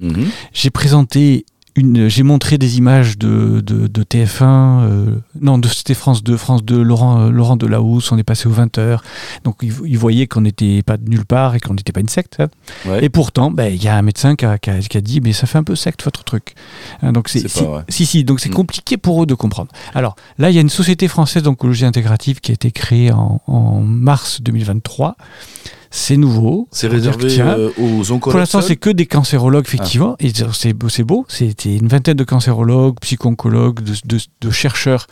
Mhm. 0.00 0.26
J'ai 0.52 0.70
présenté 0.70 1.46
une, 1.76 2.06
j'ai 2.08 2.22
montré 2.22 2.56
des 2.56 2.78
images 2.78 3.18
de, 3.18 3.60
de, 3.60 3.88
de 3.88 4.02
TF1, 4.04 4.42
euh, 4.44 5.16
non, 5.40 5.58
de 5.58 5.66
c'était 5.66 5.94
France 5.94 6.22
2, 6.22 6.36
France 6.36 6.62
2, 6.64 6.80
Laurent, 6.80 7.22
euh, 7.22 7.30
Laurent 7.30 7.56
Delahousse, 7.56 8.12
on 8.12 8.16
est 8.18 8.22
passé 8.22 8.46
aux 8.48 8.52
20h. 8.52 8.98
Donc 9.42 9.56
ils, 9.60 9.72
ils 9.84 9.98
voyaient 9.98 10.28
qu'on 10.28 10.42
n'était 10.42 10.82
pas 10.82 10.96
de 10.96 11.08
nulle 11.10 11.24
part 11.24 11.56
et 11.56 11.60
qu'on 11.60 11.74
n'était 11.74 11.90
pas 11.90 11.98
une 11.98 12.08
secte. 12.08 12.36
hein. 12.38 12.46
Ouais. 12.86 13.04
Et 13.04 13.08
pourtant, 13.08 13.50
ben, 13.50 13.74
il 13.74 13.82
y 13.82 13.88
a 13.88 13.96
un 13.96 14.02
médecin 14.02 14.36
qui 14.36 14.44
a, 14.44 14.56
qui 14.56 14.70
a- 14.70 14.78
qui 14.78 14.96
a 14.96 15.00
dit, 15.00 15.20
mais 15.20 15.32
ça 15.32 15.48
fait 15.48 15.58
un 15.58 15.64
peu 15.64 15.74
secte 15.74 16.04
votre 16.04 16.22
truc. 16.22 16.54
Hein, 17.02 17.10
donc 17.12 17.28
c'est, 17.28 17.48
si, 17.48 17.64
si, 17.88 18.06
si, 18.06 18.22
donc 18.24 18.38
c'est 18.38 18.50
Mm. 18.50 18.54
compliqué 18.54 18.96
pour 18.96 19.24
eux 19.24 19.26
de 19.26 19.34
comprendre. 19.34 19.72
Alors 19.96 20.14
là, 20.38 20.50
il 20.50 20.54
y 20.54 20.58
a 20.58 20.60
une 20.62 20.68
société 20.68 21.08
française 21.08 21.42
d'oncologie 21.42 21.86
intégrative 21.86 22.40
qui 22.40 22.52
a 22.52 22.54
été 22.54 22.70
créée 22.70 23.10
en, 23.10 23.40
en 23.48 23.80
mars 23.80 24.40
2023. 24.42 25.16
C'est 25.96 26.16
nouveau. 26.16 26.66
C'est 26.72 26.88
que, 26.88 26.92
réservé 26.94 27.28
tiens, 27.28 27.56
euh, 27.56 27.70
aux 27.78 28.10
oncologues 28.10 28.32
pour 28.32 28.38
l'instant, 28.40 28.60
c'est 28.60 28.74
que 28.74 28.90
des 28.90 29.06
cancérologues, 29.06 29.64
effectivement. 29.64 30.16
Et 30.18 30.32
c'est 30.52 30.72
beau, 30.72 30.88
c'est 30.88 31.04
beau. 31.04 31.24
C'était 31.28 31.76
une 31.76 31.86
vingtaine 31.86 32.16
de 32.16 32.24
cancérologues, 32.24 32.96
psycho-oncologues, 33.00 33.80
de, 33.80 33.94
de- 34.04 34.18
de 34.40 34.50
chercheurs 34.50 35.06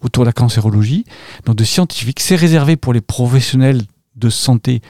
autour 0.00 0.22
de 0.22 0.28
la 0.28 0.32
cancérologie, 0.32 1.04
donc 1.44 1.56
de 1.56 1.64
scientifiques. 1.64 2.20
C'est 2.20 2.36
réservé 2.36 2.76
pour 2.76 2.92
les 2.92 3.00
professionnels 3.00 3.82
de 4.14 4.30
santé, 4.30 4.80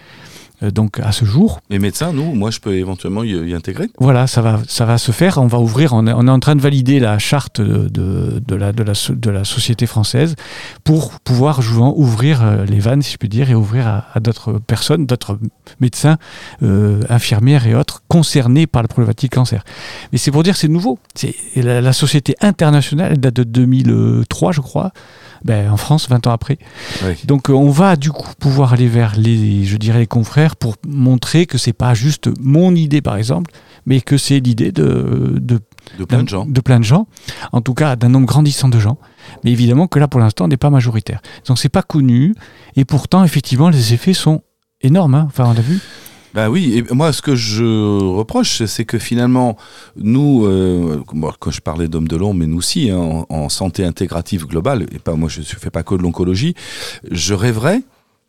donc 0.62 1.00
à 1.00 1.12
ce 1.12 1.24
jour. 1.24 1.60
Les 1.70 1.78
médecins, 1.78 2.12
nous, 2.12 2.34
moi, 2.34 2.50
je 2.50 2.60
peux 2.60 2.74
éventuellement 2.74 3.22
y, 3.22 3.30
y 3.30 3.54
intégrer. 3.54 3.88
Voilà, 3.98 4.26
ça 4.26 4.42
va, 4.42 4.60
ça 4.66 4.84
va 4.84 4.98
se 4.98 5.12
faire. 5.12 5.38
On 5.38 5.46
va 5.46 5.58
ouvrir. 5.58 5.92
On 5.92 6.06
est, 6.06 6.12
en 6.12 6.40
train 6.40 6.56
de 6.56 6.60
valider 6.60 7.00
la 7.00 7.18
charte 7.18 7.60
de, 7.60 8.40
la, 8.56 8.72
de, 8.72 8.82
la, 8.82 8.92
de 9.08 9.30
la 9.30 9.44
société 9.44 9.86
française 9.86 10.34
pour 10.84 11.20
pouvoir 11.20 11.62
justement 11.62 11.98
ouvrir 11.98 12.42
euh, 12.42 12.64
les 12.64 12.78
vannes, 12.78 13.02
si 13.02 13.12
je 13.12 13.18
puis 13.18 13.28
dire, 13.28 13.50
et 13.50 13.54
ouvrir 13.54 13.86
à, 13.86 14.06
à 14.14 14.20
d'autres 14.20 14.54
personnes, 14.58 15.06
d'autres 15.06 15.38
médecins, 15.80 16.18
euh, 16.62 17.02
infirmières 17.08 17.66
et 17.66 17.74
autres 17.74 18.02
concernés 18.08 18.66
par 18.66 18.82
la 18.82 18.88
problématique 18.88 19.34
cancer. 19.34 19.64
Mais 20.12 20.18
c'est 20.18 20.30
pour 20.30 20.42
dire 20.42 20.54
que 20.54 20.60
c'est 20.60 20.68
nouveau. 20.68 20.98
La, 21.56 21.80
la 21.80 21.92
société 21.92 22.34
internationale, 22.40 23.12
elle 23.12 23.20
date 23.20 23.34
de 23.34 23.44
2003, 23.44 24.52
je 24.52 24.60
crois. 24.60 24.92
Ben, 25.44 25.70
en 25.70 25.76
France, 25.76 26.08
20 26.08 26.26
ans 26.26 26.32
après. 26.32 26.58
Donc 27.26 27.48
euh, 27.50 27.52
on 27.54 27.70
va 27.70 27.96
du 27.96 28.10
coup 28.10 28.28
pouvoir 28.38 28.72
aller 28.72 28.88
vers 28.88 29.14
les, 29.16 29.64
je 29.64 29.76
dirais, 29.76 30.00
les 30.00 30.06
confrères 30.06 30.56
pour 30.56 30.76
montrer 30.86 31.46
que 31.46 31.58
c'est 31.58 31.72
pas 31.72 31.94
juste 31.94 32.28
mon 32.40 32.74
idée 32.74 33.00
par 33.02 33.16
exemple, 33.16 33.50
mais 33.86 34.00
que 34.00 34.16
c'est 34.18 34.40
l'idée 34.40 34.72
de, 34.72 35.36
de, 35.40 35.60
De 35.98 36.04
plein 36.04 36.22
de 36.22 36.28
gens. 36.28 36.44
de 36.44 36.60
plein 36.60 36.78
de 36.80 36.84
gens, 36.84 37.06
en 37.52 37.60
tout 37.60 37.74
cas 37.74 37.96
d'un 37.96 38.08
nombre 38.08 38.26
grandissant 38.26 38.68
de 38.68 38.78
gens. 38.78 38.98
Mais 39.44 39.52
évidemment 39.52 39.86
que 39.86 39.98
là 39.98 40.08
pour 40.08 40.20
l'instant 40.20 40.44
on 40.46 40.48
n'est 40.48 40.56
pas 40.56 40.70
majoritaire. 40.70 41.20
Donc 41.46 41.58
c'est 41.58 41.68
pas 41.68 41.82
connu 41.82 42.34
et 42.76 42.84
pourtant 42.84 43.22
effectivement 43.24 43.68
les 43.70 43.94
effets 43.94 44.14
sont 44.14 44.42
énormes. 44.80 45.14
hein. 45.14 45.24
Enfin 45.28 45.44
on 45.46 45.56
a 45.56 45.60
vu. 45.60 45.78
Ben 46.34 46.48
oui, 46.48 46.78
et 46.78 46.94
moi 46.94 47.12
ce 47.12 47.22
que 47.22 47.34
je 47.34 47.64
reproche, 47.64 48.64
c'est 48.64 48.84
que 48.84 48.98
finalement, 48.98 49.56
nous, 49.96 50.44
euh, 50.44 51.02
moi, 51.12 51.34
quand 51.38 51.50
je 51.50 51.60
parlais 51.60 51.88
d'hommes 51.88 52.08
de 52.08 52.16
l'ombre, 52.16 52.40
mais 52.40 52.46
nous 52.46 52.58
aussi, 52.58 52.90
hein, 52.90 52.98
en, 52.98 53.26
en 53.28 53.48
santé 53.48 53.84
intégrative 53.84 54.46
globale, 54.46 54.86
et 54.92 54.98
pas 54.98 55.14
moi 55.14 55.28
je 55.28 55.40
ne 55.40 55.44
fais 55.44 55.70
pas 55.70 55.82
que 55.82 55.94
de 55.94 56.02
l'oncologie, 56.02 56.54
je 57.10 57.34
rêverais 57.34 57.82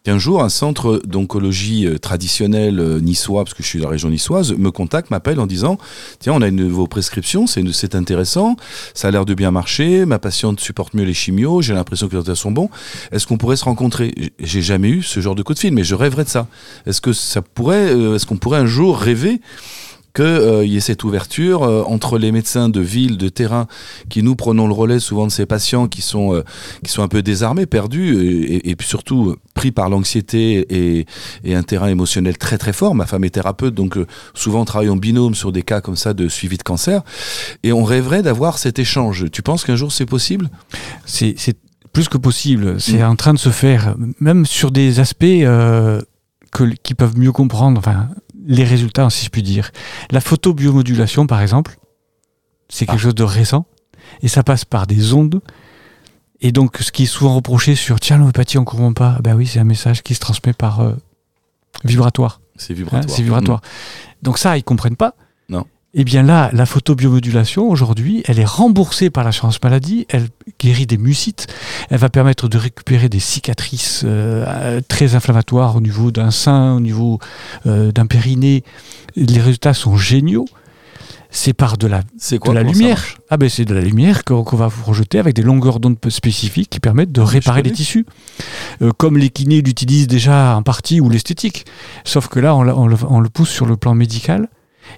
qu'un 0.03 0.17
jour 0.17 0.41
un 0.41 0.49
centre 0.49 1.01
d'oncologie 1.05 1.85
euh, 1.85 1.97
traditionnel 1.97 2.79
euh, 2.79 2.99
niçois, 2.99 3.43
parce 3.43 3.53
que 3.53 3.63
je 3.63 3.67
suis 3.67 3.79
de 3.79 3.83
la 3.83 3.89
région 3.89 4.09
niçoise, 4.09 4.53
me 4.53 4.71
contacte, 4.71 5.11
m'appelle 5.11 5.39
en 5.39 5.45
disant 5.45 5.77
Tiens, 6.19 6.33
on 6.33 6.41
a 6.41 6.47
une, 6.47 6.69
vos 6.69 6.87
prescriptions, 6.87 7.47
c'est 7.47 7.63
c'est 7.73 7.95
intéressant, 7.95 8.55
ça 8.93 9.09
a 9.09 9.11
l'air 9.11 9.25
de 9.25 9.33
bien 9.33 9.51
marcher, 9.51 10.05
ma 10.05 10.19
patiente 10.19 10.59
supporte 10.59 10.93
mieux 10.93 11.03
les 11.03 11.13
chimios, 11.13 11.61
j'ai 11.61 11.73
l'impression 11.73 12.07
que 12.07 12.13
les 12.13 12.19
résultats 12.19 12.35
sont 12.39 12.51
bons. 12.51 12.69
Est-ce 13.11 13.27
qu'on 13.27 13.37
pourrait 13.37 13.57
se 13.57 13.65
rencontrer? 13.65 14.13
J'ai 14.39 14.61
jamais 14.61 14.89
eu 14.89 15.03
ce 15.03 15.19
genre 15.19 15.35
de 15.35 15.43
coup 15.43 15.53
de 15.53 15.59
fil, 15.59 15.73
mais 15.73 15.83
je 15.83 15.95
rêverais 15.95 16.23
de 16.23 16.29
ça. 16.29 16.47
Est-ce 16.85 17.01
que 17.01 17.13
ça 17.13 17.41
pourrait, 17.41 17.93
euh, 17.93 18.15
est-ce 18.15 18.25
qu'on 18.25 18.37
pourrait 18.37 18.59
un 18.59 18.65
jour 18.65 18.97
rêver 18.97 19.41
qu'il 20.13 20.67
y 20.67 20.77
ait 20.77 20.81
cette 20.81 21.03
ouverture 21.03 21.63
euh, 21.63 21.83
entre 21.85 22.17
les 22.17 22.31
médecins 22.31 22.69
de 22.69 22.81
ville, 22.81 23.17
de 23.17 23.29
terrain, 23.29 23.67
qui 24.09 24.23
nous 24.23 24.35
prenons 24.35 24.67
le 24.67 24.73
relais 24.73 24.99
souvent 24.99 25.27
de 25.27 25.31
ces 25.31 25.45
patients 25.45 25.87
qui 25.87 26.01
sont, 26.01 26.33
euh, 26.33 26.43
qui 26.83 26.91
sont 26.91 27.03
un 27.03 27.07
peu 27.07 27.21
désarmés, 27.21 27.65
perdus, 27.65 28.61
et, 28.63 28.75
puis 28.75 28.87
surtout 28.87 29.29
euh, 29.31 29.37
pris 29.53 29.71
par 29.71 29.89
l'anxiété 29.89 30.65
et, 30.69 31.05
et 31.43 31.55
un 31.55 31.63
terrain 31.63 31.87
émotionnel 31.87 32.37
très 32.37 32.57
très 32.57 32.73
fort. 32.73 32.95
Ma 32.95 33.05
femme 33.05 33.23
est 33.23 33.29
thérapeute, 33.29 33.73
donc 33.75 33.97
euh, 33.97 34.05
souvent 34.33 34.61
on 34.61 34.65
travaille 34.65 34.89
en 34.89 34.95
binôme 34.97 35.35
sur 35.35 35.51
des 35.51 35.63
cas 35.63 35.81
comme 35.81 35.95
ça 35.95 36.13
de 36.13 36.27
suivi 36.27 36.57
de 36.57 36.63
cancer, 36.63 37.01
et 37.63 37.71
on 37.73 37.83
rêverait 37.83 38.21
d'avoir 38.21 38.57
cet 38.57 38.79
échange. 38.79 39.25
Tu 39.31 39.41
penses 39.41 39.63
qu'un 39.63 39.75
jour 39.75 39.91
c'est 39.91 40.05
possible? 40.05 40.49
C'est 41.05 41.35
plus 41.93 42.07
que 42.07 42.17
possible. 42.17 42.79
C'est 42.79 42.99
Mm. 42.99 43.11
en 43.11 43.15
train 43.15 43.33
de 43.33 43.39
se 43.39 43.49
faire, 43.49 43.95
même 44.19 44.45
sur 44.45 44.71
des 44.71 44.99
aspects 44.99 45.23
euh, 45.23 46.01
que, 46.51 46.63
qui 46.83 46.93
peuvent 46.93 47.17
mieux 47.17 47.31
comprendre 47.31 47.79
enfin, 47.79 48.09
les 48.49 48.63
résultats, 48.65 49.09
si 49.09 49.23
je 49.25 49.29
puis 49.29 49.43
dire. 49.43 49.71
La 50.11 50.19
photobiomodulation, 50.19 51.25
par 51.27 51.41
exemple, 51.41 51.77
c'est 52.67 52.85
quelque 52.85 52.95
Ah. 52.99 53.03
chose 53.03 53.15
de 53.15 53.23
récent. 53.23 53.65
Et 54.21 54.27
ça 54.27 54.43
passe 54.43 54.65
par 54.65 54.87
des 54.87 55.13
ondes. 55.13 55.39
Et 56.41 56.51
donc, 56.51 56.77
ce 56.79 56.91
qui 56.91 57.03
est 57.03 57.05
souvent 57.05 57.35
reproché 57.35 57.75
sur 57.75 57.99
tiens, 57.99 58.17
l'homéopathie, 58.17 58.57
on 58.57 58.61
ne 58.61 58.65
comprend 58.65 58.91
pas. 58.93 59.17
Ben 59.23 59.35
oui, 59.35 59.45
c'est 59.45 59.59
un 59.59 59.63
message 59.65 60.01
qui 60.03 60.15
se 60.15 60.19
transmet 60.19 60.53
par 60.53 60.79
euh, 60.81 60.93
vibratoire. 61.83 62.41
C'est 62.55 62.73
Hein, 62.73 62.75
vibratoire. 62.77 63.15
c'est 63.15 63.21
vibratoire. 63.23 63.61
Donc 64.23 64.37
ça, 64.39 64.57
ils 64.57 64.63
comprennent 64.63 64.95
pas. 64.95 65.13
Eh 65.95 66.03
bien 66.03 66.21
là, 66.21 66.51
la 66.53 66.67
photobiomodulation, 66.67 67.67
aujourd'hui, 67.67 68.21
elle 68.27 68.39
est 68.39 68.45
remboursée 68.45 69.09
par 69.09 69.23
l'assurance 69.23 69.59
maladie, 69.63 70.05
elle 70.09 70.27
guérit 70.59 70.85
des 70.85 70.99
mucites, 70.99 71.47
elle 71.89 71.97
va 71.97 72.09
permettre 72.09 72.47
de 72.47 72.59
récupérer 72.59 73.09
des 73.09 73.19
cicatrices 73.19 74.03
euh, 74.05 74.45
euh, 74.47 74.81
très 74.87 75.15
inflammatoires 75.15 75.75
au 75.75 75.81
niveau 75.81 76.11
d'un 76.11 76.29
sein, 76.29 76.75
au 76.75 76.79
niveau 76.79 77.17
euh, 77.65 77.91
d'un 77.91 78.05
périnée. 78.05 78.63
Les 79.15 79.39
résultats 79.39 79.73
sont 79.73 79.97
géniaux. 79.97 80.45
C'est 81.31 81.53
par 81.53 81.77
de 81.77 81.85
la, 81.85 82.01
de 82.01 82.37
quoi 82.39 82.55
la 82.55 82.63
lumière. 82.63 83.03
Ah 83.29 83.37
ben 83.37 83.49
c'est 83.49 83.63
de 83.65 83.73
la 83.75 83.81
lumière 83.81 84.23
qu'on 84.23 84.41
va 84.55 84.67
projeter 84.69 85.19
avec 85.19 85.35
des 85.35 85.43
longueurs 85.43 85.79
d'onde 85.79 85.97
spécifiques 86.09 86.71
qui 86.71 86.79
permettent 86.79 87.11
de 87.11 87.21
réparer 87.21 87.61
les 87.61 87.71
tissus. 87.71 88.05
Euh, 88.81 88.91
comme 88.97 89.15
les 89.17 89.29
kinés 89.29 89.61
l'utilisent 89.61 90.07
déjà 90.07 90.55
en 90.55 90.63
partie 90.63 90.99
ou 91.01 91.07
l'esthétique. 91.09 91.65
Sauf 92.03 92.29
que 92.29 92.39
là, 92.39 92.55
on, 92.55 92.63
l'a- 92.63 92.75
on 92.75 92.87
le, 92.87 92.95
on 93.07 93.19
le 93.19 93.29
pousse 93.29 93.49
sur 93.49 93.67
le 93.67 93.75
plan 93.77 93.93
médical 93.93 94.49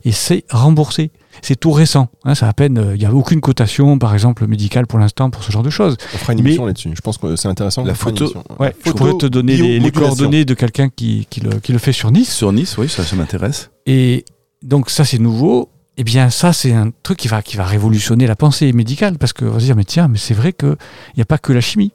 et 0.05 0.11
c'est 0.11 0.45
remboursé. 0.49 1.11
C'est 1.41 1.55
tout 1.59 1.71
récent. 1.71 2.09
hein, 2.25 2.35
ça 2.35 2.47
a 2.47 2.49
à 2.49 2.53
peine, 2.53 2.77
euh, 2.77 2.95
il 2.95 2.99
n'y 2.99 3.05
a 3.05 3.13
aucune 3.13 3.39
cotation, 3.39 3.97
par 3.97 4.13
exemple, 4.13 4.45
médicale 4.47 4.85
pour 4.85 4.99
l'instant 4.99 5.29
pour 5.29 5.43
ce 5.43 5.51
genre 5.51 5.63
de 5.63 5.69
choses. 5.69 5.95
On 6.13 6.17
fera 6.17 6.33
une 6.33 6.39
émission 6.39 6.65
là-dessus. 6.65 6.91
Je 6.93 7.01
pense 7.01 7.17
que 7.17 7.35
c'est 7.37 7.47
intéressant. 7.47 7.83
La 7.85 7.93
photo- 7.93 8.25
émission. 8.25 8.43
Ouais, 8.59 8.75
je 8.79 8.89
Photo, 8.89 8.97
pourrais 8.97 9.17
te 9.17 9.25
donner 9.27 9.55
les, 9.79 9.91
coordonnées 9.91 10.43
de 10.43 10.53
quelqu'un 10.53 10.89
qui, 10.89 11.27
qui, 11.29 11.39
le, 11.39 11.51
qui 11.59 11.71
le 11.71 11.79
fait 11.79 11.93
sur 11.93 12.11
Nice. 12.11 12.33
Sur 12.33 12.51
Nice, 12.51 12.77
oui, 12.77 12.89
ça, 12.89 13.03
ça 13.03 13.15
m'intéresse. 13.15 13.71
Et 13.85 14.25
donc 14.61 14.89
ça 14.89 15.05
c'est 15.05 15.19
nouveau. 15.19 15.69
Eh 15.97 16.03
bien 16.03 16.29
ça 16.29 16.53
c'est 16.53 16.71
un 16.73 16.91
truc 17.03 17.17
qui 17.17 17.27
va, 17.27 17.41
qui 17.41 17.57
va 17.57 17.65
révolutionner 17.65 18.25
la 18.27 18.35
pensée 18.35 18.71
médicale 18.73 19.17
parce 19.17 19.33
que 19.33 19.43
on 19.45 19.51
va 19.51 19.59
se 19.59 19.65
dire 19.65 19.75
mais 19.75 19.83
tiens 19.83 20.07
mais 20.07 20.17
c'est 20.17 20.33
vrai 20.33 20.53
qu'il 20.53 20.75
n'y 21.17 21.21
a 21.21 21.25
pas 21.25 21.37
que 21.37 21.51
la 21.53 21.61
chimie. 21.61 21.91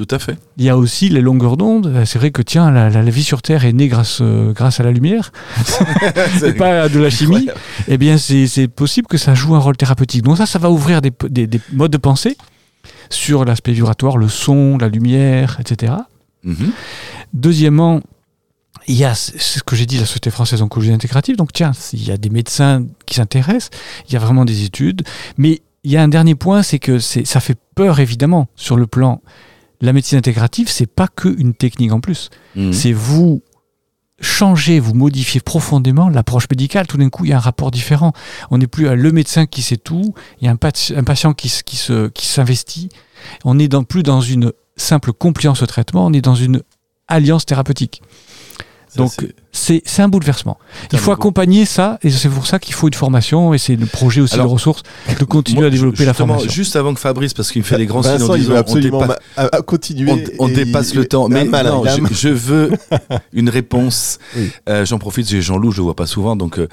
Tout 0.00 0.14
à 0.14 0.18
fait. 0.18 0.38
Il 0.56 0.64
y 0.64 0.70
a 0.70 0.78
aussi 0.78 1.10
les 1.10 1.20
longueurs 1.20 1.58
d'onde. 1.58 1.88
Euh, 1.88 2.04
C'est 2.06 2.18
vrai 2.18 2.30
que 2.30 2.40
tiens 2.40 2.70
la, 2.70 2.88
la- 2.88 3.02
la 3.02 3.10
vie 3.10 3.22
sur 3.22 3.42
Terre 3.42 3.66
est 3.66 3.72
née 3.74 3.88
grâce, 3.88 4.20
euh, 4.22 4.52
grâce 4.54 4.80
à 4.80 4.82
la 4.82 4.92
lumière 4.92 5.30
et 6.42 6.52
pas 6.54 6.84
à 6.84 6.88
de 6.88 6.98
la 6.98 7.10
chimie. 7.10 7.48
Eh 7.86 7.98
bien 7.98 8.16
c'est 8.16 8.66
possible 8.68 9.06
que 9.08 9.18
ça 9.18 9.34
joue 9.34 9.54
un 9.54 9.58
rôle 9.58 9.76
thérapeutique. 9.76 10.22
Donc 10.22 10.38
ça 10.38 10.46
ça 10.46 10.58
va 10.58 10.70
ouvrir 10.70 11.02
des, 11.02 11.12
des- 11.28 11.46
des 11.46 11.60
modes 11.74 11.90
de 11.92 11.98
pensée 11.98 12.38
sur 13.10 13.44
l'aspect 13.44 13.72
vibratoire, 13.72 14.16
le 14.16 14.28
son, 14.28 14.78
la 14.78 14.88
lumière, 14.88 15.58
etc. 15.60 15.92
Mhm. 16.44 16.70
Deuxièmement, 17.34 18.00
il 18.88 18.94
y 18.94 19.04
a 19.04 19.14
ce 19.14 19.62
que 19.62 19.76
j'ai 19.76 19.84
dit, 19.84 19.98
la 19.98 20.06
Société 20.06 20.30
française 20.30 20.60
d'oncologie 20.60 20.92
intégrative. 20.92 21.36
Donc, 21.36 21.52
tiens, 21.52 21.72
il 21.92 22.02
y 22.08 22.10
a 22.10 22.16
des 22.16 22.30
médecins 22.30 22.86
qui 23.06 23.16
s'intéressent, 23.16 23.68
il 24.08 24.14
y 24.14 24.16
a 24.16 24.18
vraiment 24.18 24.44
des 24.46 24.64
études. 24.64 25.02
Mais 25.36 25.60
il 25.84 25.90
y 25.90 25.96
a 25.98 26.02
un 26.02 26.08
dernier 26.08 26.34
point, 26.34 26.62
c'est 26.62 26.78
que 26.78 26.98
ça 26.98 27.40
fait 27.40 27.56
peur, 27.74 28.00
évidemment, 28.00 28.48
sur 28.56 28.76
le 28.76 28.86
plan. 28.86 29.20
La 29.80 29.92
médecine 29.92 30.18
intégrative, 30.18 30.68
c'est 30.68 30.86
pas 30.86 31.08
que 31.08 31.28
une 31.38 31.54
technique 31.54 31.92
en 31.92 32.00
plus. 32.00 32.28
Mhm. 32.56 32.72
C'est 32.72 32.92
vous 32.92 33.42
changer, 34.20 34.80
vous 34.80 34.92
modifier 34.94 35.40
profondément 35.40 36.10
l'approche 36.10 36.44
médicale. 36.50 36.86
Tout 36.86 36.98
d'un 36.98 37.08
coup, 37.08 37.24
il 37.24 37.30
y 37.30 37.32
a 37.32 37.36
un 37.36 37.40
rapport 37.40 37.70
différent. 37.70 38.12
On 38.50 38.58
n'est 38.58 38.66
plus 38.66 38.88
à 38.88 38.94
le 38.94 39.12
médecin 39.12 39.46
qui 39.46 39.62
sait 39.62 39.78
tout. 39.78 40.14
Il 40.40 40.44
y 40.44 40.48
a 40.48 40.50
un, 40.50 40.56
pat- 40.56 40.92
un 40.94 41.04
patient 41.04 41.32
qui, 41.32 41.46
s- 41.48 41.62
qui 41.62 41.76
se, 41.76 42.08
qui 42.08 42.26
s'investit. 42.26 42.90
On 43.44 43.54
n'est 43.54 43.68
dans, 43.68 43.82
plus 43.84 44.02
dans 44.02 44.20
une 44.20 44.52
simple 44.76 45.12
compliance 45.14 45.62
au 45.62 45.66
traitement. 45.66 46.04
On 46.06 46.12
est 46.12 46.20
dans 46.20 46.34
une 46.34 46.62
alliance 47.08 47.46
thérapeutique. 47.46 48.02
Ça, 48.88 48.98
Donc, 48.98 49.12
c'est- 49.52 49.82
un 50.00 50.08
bouleversement. 50.08 50.56
Il 50.92 50.98
faut 50.98 51.12
accompagner 51.12 51.64
ça, 51.66 51.98
et 52.02 52.08
c'est 52.10 52.28
pour 52.30 52.46
ça 52.46 52.58
qu'il 52.58 52.72
faut 52.74 52.88
une 52.88 52.94
formation, 52.94 53.52
et 53.52 53.58
c'est 53.58 53.76
le 53.76 53.84
projet 53.86 54.20
aussi 54.22 54.34
Alors, 54.34 54.46
de 54.46 54.52
ressources, 54.52 54.82
de 55.18 55.24
continuer 55.24 55.60
Moi, 55.60 55.66
à 55.66 55.70
développer 55.70 56.04
la 56.06 56.14
formation. 56.14 56.48
Juste 56.50 56.74
avant 56.76 56.94
que 56.94 57.00
Fabrice, 57.00 57.34
parce 57.34 57.50
qu'il 57.52 57.60
me 57.60 57.66
fait 57.66 57.76
des 57.76 57.84
grands 57.86 58.02
signes 58.02 58.22
en 58.22 58.34
disant 58.36 58.52
on 58.54 58.56
à- 58.56 58.62
continuer. 59.62 60.10
on, 60.38 60.48
dépasse 60.48 60.92
il- 60.92 60.98
le 60.98 61.04
temps. 61.04 61.28
Mais 61.28 61.44
mal, 61.44 61.66
non, 61.66 61.84
je, 62.12 62.28
veux 62.28 62.70
une 63.34 63.48
réponse. 63.50 64.18
Oui. 64.36 64.50
Euh, 64.68 64.84
J'en 64.86 64.98
profite, 64.98 65.28
j'ai 65.28 65.42
Jean-Loup, 65.42 65.72
je 65.72 65.78
le 65.78 65.82
vois 65.82 65.94
pas 65.96 66.06
souvent, 66.06 66.36
donc. 66.36 66.58
euh, 66.58 66.66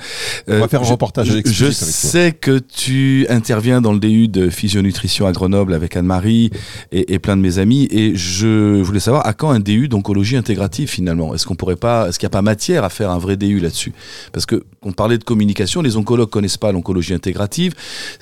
On 0.48 0.52
va 0.54 0.66
euh, 0.66 0.68
faire 0.68 0.82
un 0.82 0.86
je- 0.86 0.92
reportage 0.92 1.28
Je, 1.28 1.38
exclusif 1.38 1.60
je 1.80 1.84
avec 1.84 2.02
toi. 2.02 2.10
sais 2.10 2.32
que 2.32 2.60
tu 2.60 3.26
interviens 3.30 3.82
dans 3.82 3.92
le 3.94 4.00
DU 4.00 4.28
de 4.30 4.50
physionutrition 4.50 5.28
à 5.28 5.32
Grenoble 5.34 5.74
avec 5.74 5.96
Anne-Marie 5.98 6.52
et, 6.92 7.14
et 7.14 7.20
plein 7.20 7.36
de 7.36 7.42
mes 7.42 7.60
amis, 7.60 7.88
et 7.92 8.16
je 8.16 8.82
voulais 8.82 9.00
savoir 9.02 9.26
à 9.28 9.34
quand 9.34 9.50
un 9.52 9.60
DU 9.60 9.88
d'oncologie 9.90 10.38
intégrative 10.38 10.90
finalement? 10.90 11.34
Est-ce 11.36 11.46
qu'on 11.46 11.56
pourrait 11.56 11.76
pas, 11.76 12.08
est-ce 12.08 12.20
qu'il 12.20 12.26
n'y 12.26 12.32
a 12.32 12.38
pas 12.38 12.42
matière 12.42 12.67
à 12.76 12.90
faire 12.90 13.10
un 13.12 13.18
vrai 13.18 13.38
DU 13.38 13.60
là-dessus 13.60 13.94
Parce 14.32 14.46
que 14.46 14.64
on 14.82 14.92
parlait 14.92 15.18
de 15.18 15.24
communication, 15.24 15.82
les 15.82 15.98
oncologues 15.98 16.30
connaissent 16.30 16.58
pas 16.58 16.72
l'oncologie 16.72 17.14
intégrative. 17.14 17.74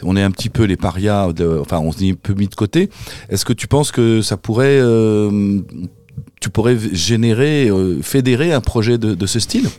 On 0.03 0.15
est 0.15 0.23
un 0.23 0.31
petit 0.31 0.49
peu 0.49 0.63
les 0.63 0.77
parias, 0.77 1.27
enfin 1.59 1.79
on 1.79 1.89
dit 1.91 2.11
un 2.11 2.15
peu 2.15 2.33
mis 2.33 2.47
de 2.47 2.55
côté. 2.55 2.89
Est-ce 3.29 3.45
que 3.45 3.53
tu 3.53 3.67
penses 3.67 3.91
que 3.91 4.21
ça 4.21 4.37
pourrait 4.37 4.79
euh, 4.79 5.61
tu 6.39 6.49
pourrais 6.49 6.77
générer, 6.93 7.69
euh, 7.69 8.01
fédérer 8.01 8.53
un 8.53 8.61
projet 8.61 8.97
de 8.97 9.25
ce 9.25 9.39
style? 9.39 9.69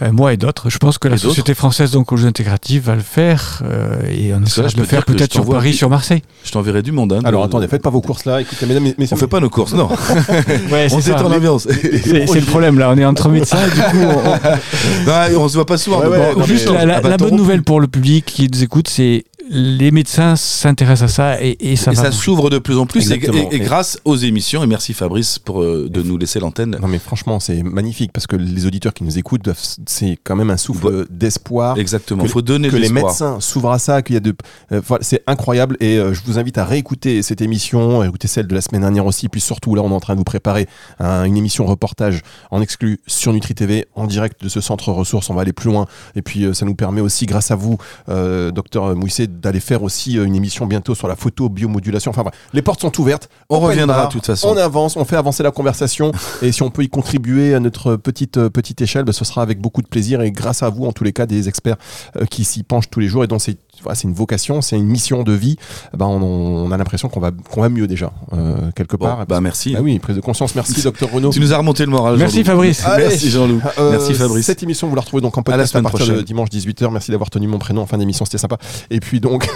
Enfin, 0.00 0.10
moi 0.10 0.32
et 0.32 0.36
d'autres. 0.38 0.70
Je 0.70 0.78
pense 0.78 0.96
que 0.96 1.06
la 1.06 1.16
Et 1.16 1.18
Société 1.18 1.52
française 1.54 1.90
d'oncologie 1.90 2.26
intégrative 2.26 2.84
va 2.86 2.94
le 2.94 3.02
faire, 3.02 3.62
euh, 3.64 4.00
et 4.10 4.32
on 4.32 4.40
Parce 4.40 4.56
là, 4.56 4.64
essaiera 4.64 4.68
je 4.68 4.74
de 4.76 4.80
le 4.80 4.86
faire 4.86 5.04
peut-être 5.04 5.32
sur 5.32 5.44
Paris, 5.48 5.74
sur 5.74 5.90
Marseille. 5.90 6.22
Je 6.44 6.50
t'enverrai 6.50 6.80
du 6.82 6.92
monde. 6.92 7.12
hein, 7.12 7.20
Alors 7.24 7.42
de- 7.42 7.46
attendez, 7.48 7.68
faites 7.68 7.82
pas 7.82 7.90
vos 7.90 8.00
courses 8.00 8.24
là. 8.24 8.40
Écoutez, 8.40 8.64
mesdames, 8.66 8.84
messieurs. 8.96 9.14
On 9.14 9.20
fait 9.20 9.26
pas 9.26 9.40
nos 9.40 9.50
courses, 9.50 9.74
non. 9.74 9.88
Ouais, 10.72 10.88
on 10.92 10.98
détend 10.98 11.28
l'ambiance. 11.28 11.68
C'est 11.70 12.26
c'est 12.26 12.40
le 12.40 12.46
problème 12.46 12.78
là, 12.78 12.90
on 12.90 12.96
est 12.96 13.04
entre 13.04 13.28
médecins, 13.28 13.62
du 13.68 13.80
coup, 13.80 14.06
on- 14.06 15.06
Non, 15.36 15.40
on 15.44 15.48
se 15.48 15.54
voit 15.54 15.66
pas 15.66 15.76
souvent. 15.76 15.98
Ouais, 15.98 16.04
donc 16.06 16.12
ouais, 16.14 16.32
bon, 16.34 16.40
non, 16.40 16.46
Juste 16.46 16.68
mais- 16.70 16.78
la, 16.78 16.84
la- 16.86 16.96
Ah 16.96 17.00
bah, 17.02 17.08
la 17.10 17.16
bonne 17.18 17.36
nouvelle 17.36 17.62
pour 17.62 17.78
le 17.80 17.86
public 17.86 18.24
qui 18.24 18.48
nous 18.50 18.62
écoute, 18.62 18.88
c'est 18.88 19.24
les 19.50 19.90
médecins 19.90 20.36
s'intéressent 20.36 21.10
à 21.10 21.14
ça 21.14 21.42
et, 21.42 21.56
et 21.72 21.76
ça 21.76 21.92
Et 21.92 22.12
s'ouvre 22.12 22.50
de 22.50 22.58
plus 22.58 22.78
en 22.78 22.86
plus 22.86 23.00
et, 23.10 23.14
Exactement. 23.14 23.50
et- 23.50 23.56
et 23.56 23.58
grâce 23.60 23.98
aux 24.04 24.16
émissions. 24.16 24.62
Et 24.62 24.66
merci 24.66 24.92
Fabrice 24.94 25.38
pour 25.38 25.62
euh, 25.62 25.88
de 25.90 26.02
nous 26.02 26.16
laisser 26.16 26.40
l'antenne. 26.40 26.76
Non 26.80 26.88
mais 26.88 26.98
franchement 26.98 27.40
c'est 27.40 27.62
magnifique 27.62 28.12
parce 28.12 28.26
que 28.26 28.36
les 28.36 28.66
auditeurs 28.66 28.94
qui 28.94 29.04
nous 29.04 29.18
écoutent 29.18 29.48
c'est 29.86 30.18
quand 30.24 30.36
même 30.36 30.50
un 30.50 30.56
souffle 30.56 31.06
d'espoir 31.10 31.78
Exactement. 31.78 32.22
Il 32.24 32.28
faut 32.30 32.42
donner 32.42 32.68
que 32.68 32.76
les 32.76 32.88
médecins 32.88 33.40
s'ouvrent 33.40 33.70
à 33.72 33.78
ça 33.78 34.02
qu'il 34.02 34.14
y 34.14 34.16
a 34.16 34.20
de 34.20 34.34
euh, 34.72 34.80
voilà, 34.86 35.02
c'est 35.04 35.22
incroyable 35.26 35.76
et 35.80 35.98
euh, 35.98 36.14
je 36.14 36.20
vous 36.24 36.38
invite 36.38 36.58
à 36.58 36.64
réécouter 36.64 37.22
cette 37.22 37.40
émission 37.40 38.00
à 38.00 38.06
écouter 38.06 38.28
celle 38.28 38.46
de 38.46 38.54
la 38.54 38.60
semaine 38.60 38.82
dernière 38.82 39.06
aussi 39.06 39.28
puis 39.28 39.40
surtout 39.40 39.74
là 39.74 39.82
on 39.82 39.90
est 39.90 39.94
en 39.94 40.00
train 40.00 40.14
de 40.14 40.18
vous 40.18 40.24
préparer 40.24 40.66
un- 40.98 41.24
une 41.24 41.36
émission 41.36 41.64
reportage 41.66 42.22
en 42.50 42.60
exclu 42.62 43.00
sur 43.06 43.32
Nutri 43.32 43.54
TV 43.54 43.86
en 43.94 44.06
direct 44.06 44.42
de 44.42 44.48
ce 44.48 44.60
centre 44.60 44.90
ressources 44.92 45.30
on 45.30 45.34
va 45.34 45.42
aller 45.42 45.52
plus 45.52 45.70
loin 45.70 45.86
et 46.16 46.22
puis 46.22 46.44
euh, 46.44 46.52
ça 46.54 46.64
nous 46.66 46.74
permet 46.74 47.00
aussi 47.00 47.26
grâce 47.26 47.50
à 47.50 47.56
vous 47.56 47.76
euh, 48.08 48.50
docteur 48.50 48.94
Mouisset 48.96 49.28
d'aller 49.40 49.60
faire 49.60 49.82
aussi 49.82 50.18
euh, 50.18 50.24
une 50.24 50.34
émission 50.34 50.66
bientôt 50.66 50.94
sur 50.94 51.08
la 51.08 51.16
photo 51.16 51.48
biomodulation. 51.48 52.10
Enfin 52.10 52.22
bref, 52.22 52.34
les 52.52 52.62
portes 52.62 52.80
sont 52.80 53.00
ouvertes. 53.00 53.28
On 53.48 53.60
reviendra 53.60 54.06
de 54.06 54.12
toute 54.12 54.26
façon. 54.26 54.48
on 54.48 54.56
avance, 54.56 54.96
on 54.96 55.04
fait 55.04 55.16
avancer 55.16 55.42
la 55.42 55.50
conversation. 55.50 56.12
Et 56.42 56.52
si 56.52 56.62
on 56.62 56.70
peut 56.70 56.82
y 56.82 56.88
contribuer 56.88 57.54
à 57.54 57.60
notre 57.60 57.96
petite 57.96 58.36
euh, 58.36 58.50
petite 58.50 58.80
échelle, 58.80 59.04
bah, 59.04 59.12
ce 59.12 59.24
sera 59.24 59.42
avec 59.42 59.60
beaucoup 59.60 59.82
de 59.82 59.88
plaisir 59.88 60.22
et 60.22 60.30
grâce 60.30 60.62
à 60.62 60.68
vous 60.68 60.84
en 60.84 60.92
tous 60.92 61.04
les 61.04 61.12
cas 61.12 61.26
des 61.26 61.48
experts 61.48 61.76
euh, 62.16 62.26
qui 62.26 62.44
s'y 62.44 62.62
penchent 62.62 62.90
tous 62.90 63.00
les 63.00 63.08
jours. 63.08 63.24
Et 63.24 63.26
dont 63.26 63.38
c'est 63.38 63.56
voilà, 63.82 63.94
c'est 63.96 64.06
une 64.06 64.14
vocation, 64.14 64.60
c'est 64.60 64.76
une 64.76 64.86
mission 64.86 65.22
de 65.22 65.32
vie. 65.32 65.56
Bah, 65.96 66.06
on, 66.06 66.20
on 66.22 66.70
a 66.70 66.76
l'impression 66.76 67.08
qu'on 67.08 67.20
va 67.20 67.30
qu'on 67.50 67.62
va 67.62 67.68
mieux 67.68 67.86
déjà 67.86 68.12
euh, 68.32 68.70
quelque 68.76 68.96
Bon, 68.96 69.06
part. 69.06 69.26
bah 69.26 69.40
merci. 69.40 69.74
Ah 69.76 69.82
oui, 69.82 69.98
prise 69.98 70.14
de 70.16 70.20
conscience. 70.20 70.54
Merci 70.54 70.82
docteur 70.84 71.10
Renaud. 71.10 71.30
Tu 71.30 71.40
nous 71.40 71.52
as 71.52 71.56
remonté 71.58 71.84
le 71.84 71.90
moral. 71.90 72.16
Merci. 72.16 72.44
Fabrice. 72.44 72.82
Allez. 72.86 73.04
Merci 73.08 73.30
Jean-Loup. 73.30 73.60
Euh, 73.78 73.90
Merci 73.92 74.14
Fabrice. 74.14 74.46
Cette 74.46 74.62
émission, 74.62 74.88
vous 74.88 74.94
la 74.94 75.00
retrouvez 75.00 75.20
donc 75.22 75.36
en 75.36 75.40
À 75.42 75.44
la 75.56 75.56
podcast 75.56 75.70
à, 75.70 75.72
semaine 75.78 75.82
partir 75.84 76.00
de 76.06 76.10
prochaine. 76.12 76.24
dimanche 76.24 76.48
18h. 76.50 76.90
Merci 76.92 77.10
d'avoir 77.10 77.30
tenu 77.30 77.46
mon 77.48 77.58
prénom 77.58 77.82
en 77.82 77.86
fin 77.86 77.98
d'émission, 77.98 78.24
c'était 78.24 78.38
sympa. 78.38 78.58
Et 78.90 79.00
puis 79.00 79.20
donc, 79.20 79.48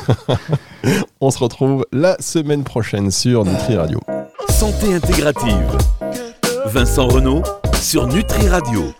on 1.20 1.30
se 1.30 1.38
retrouve 1.38 1.86
la 1.92 2.16
semaine 2.20 2.64
prochaine 2.64 3.10
sur 3.10 3.44
Nutri 3.44 3.76
Radio. 3.76 4.00
Santé 4.48 4.94
intégrative. 4.94 5.76
Vincent 6.66 7.06
Renault 7.06 7.42
sur 7.80 8.06
Nutri 8.08 8.48
Radio. 8.48 8.92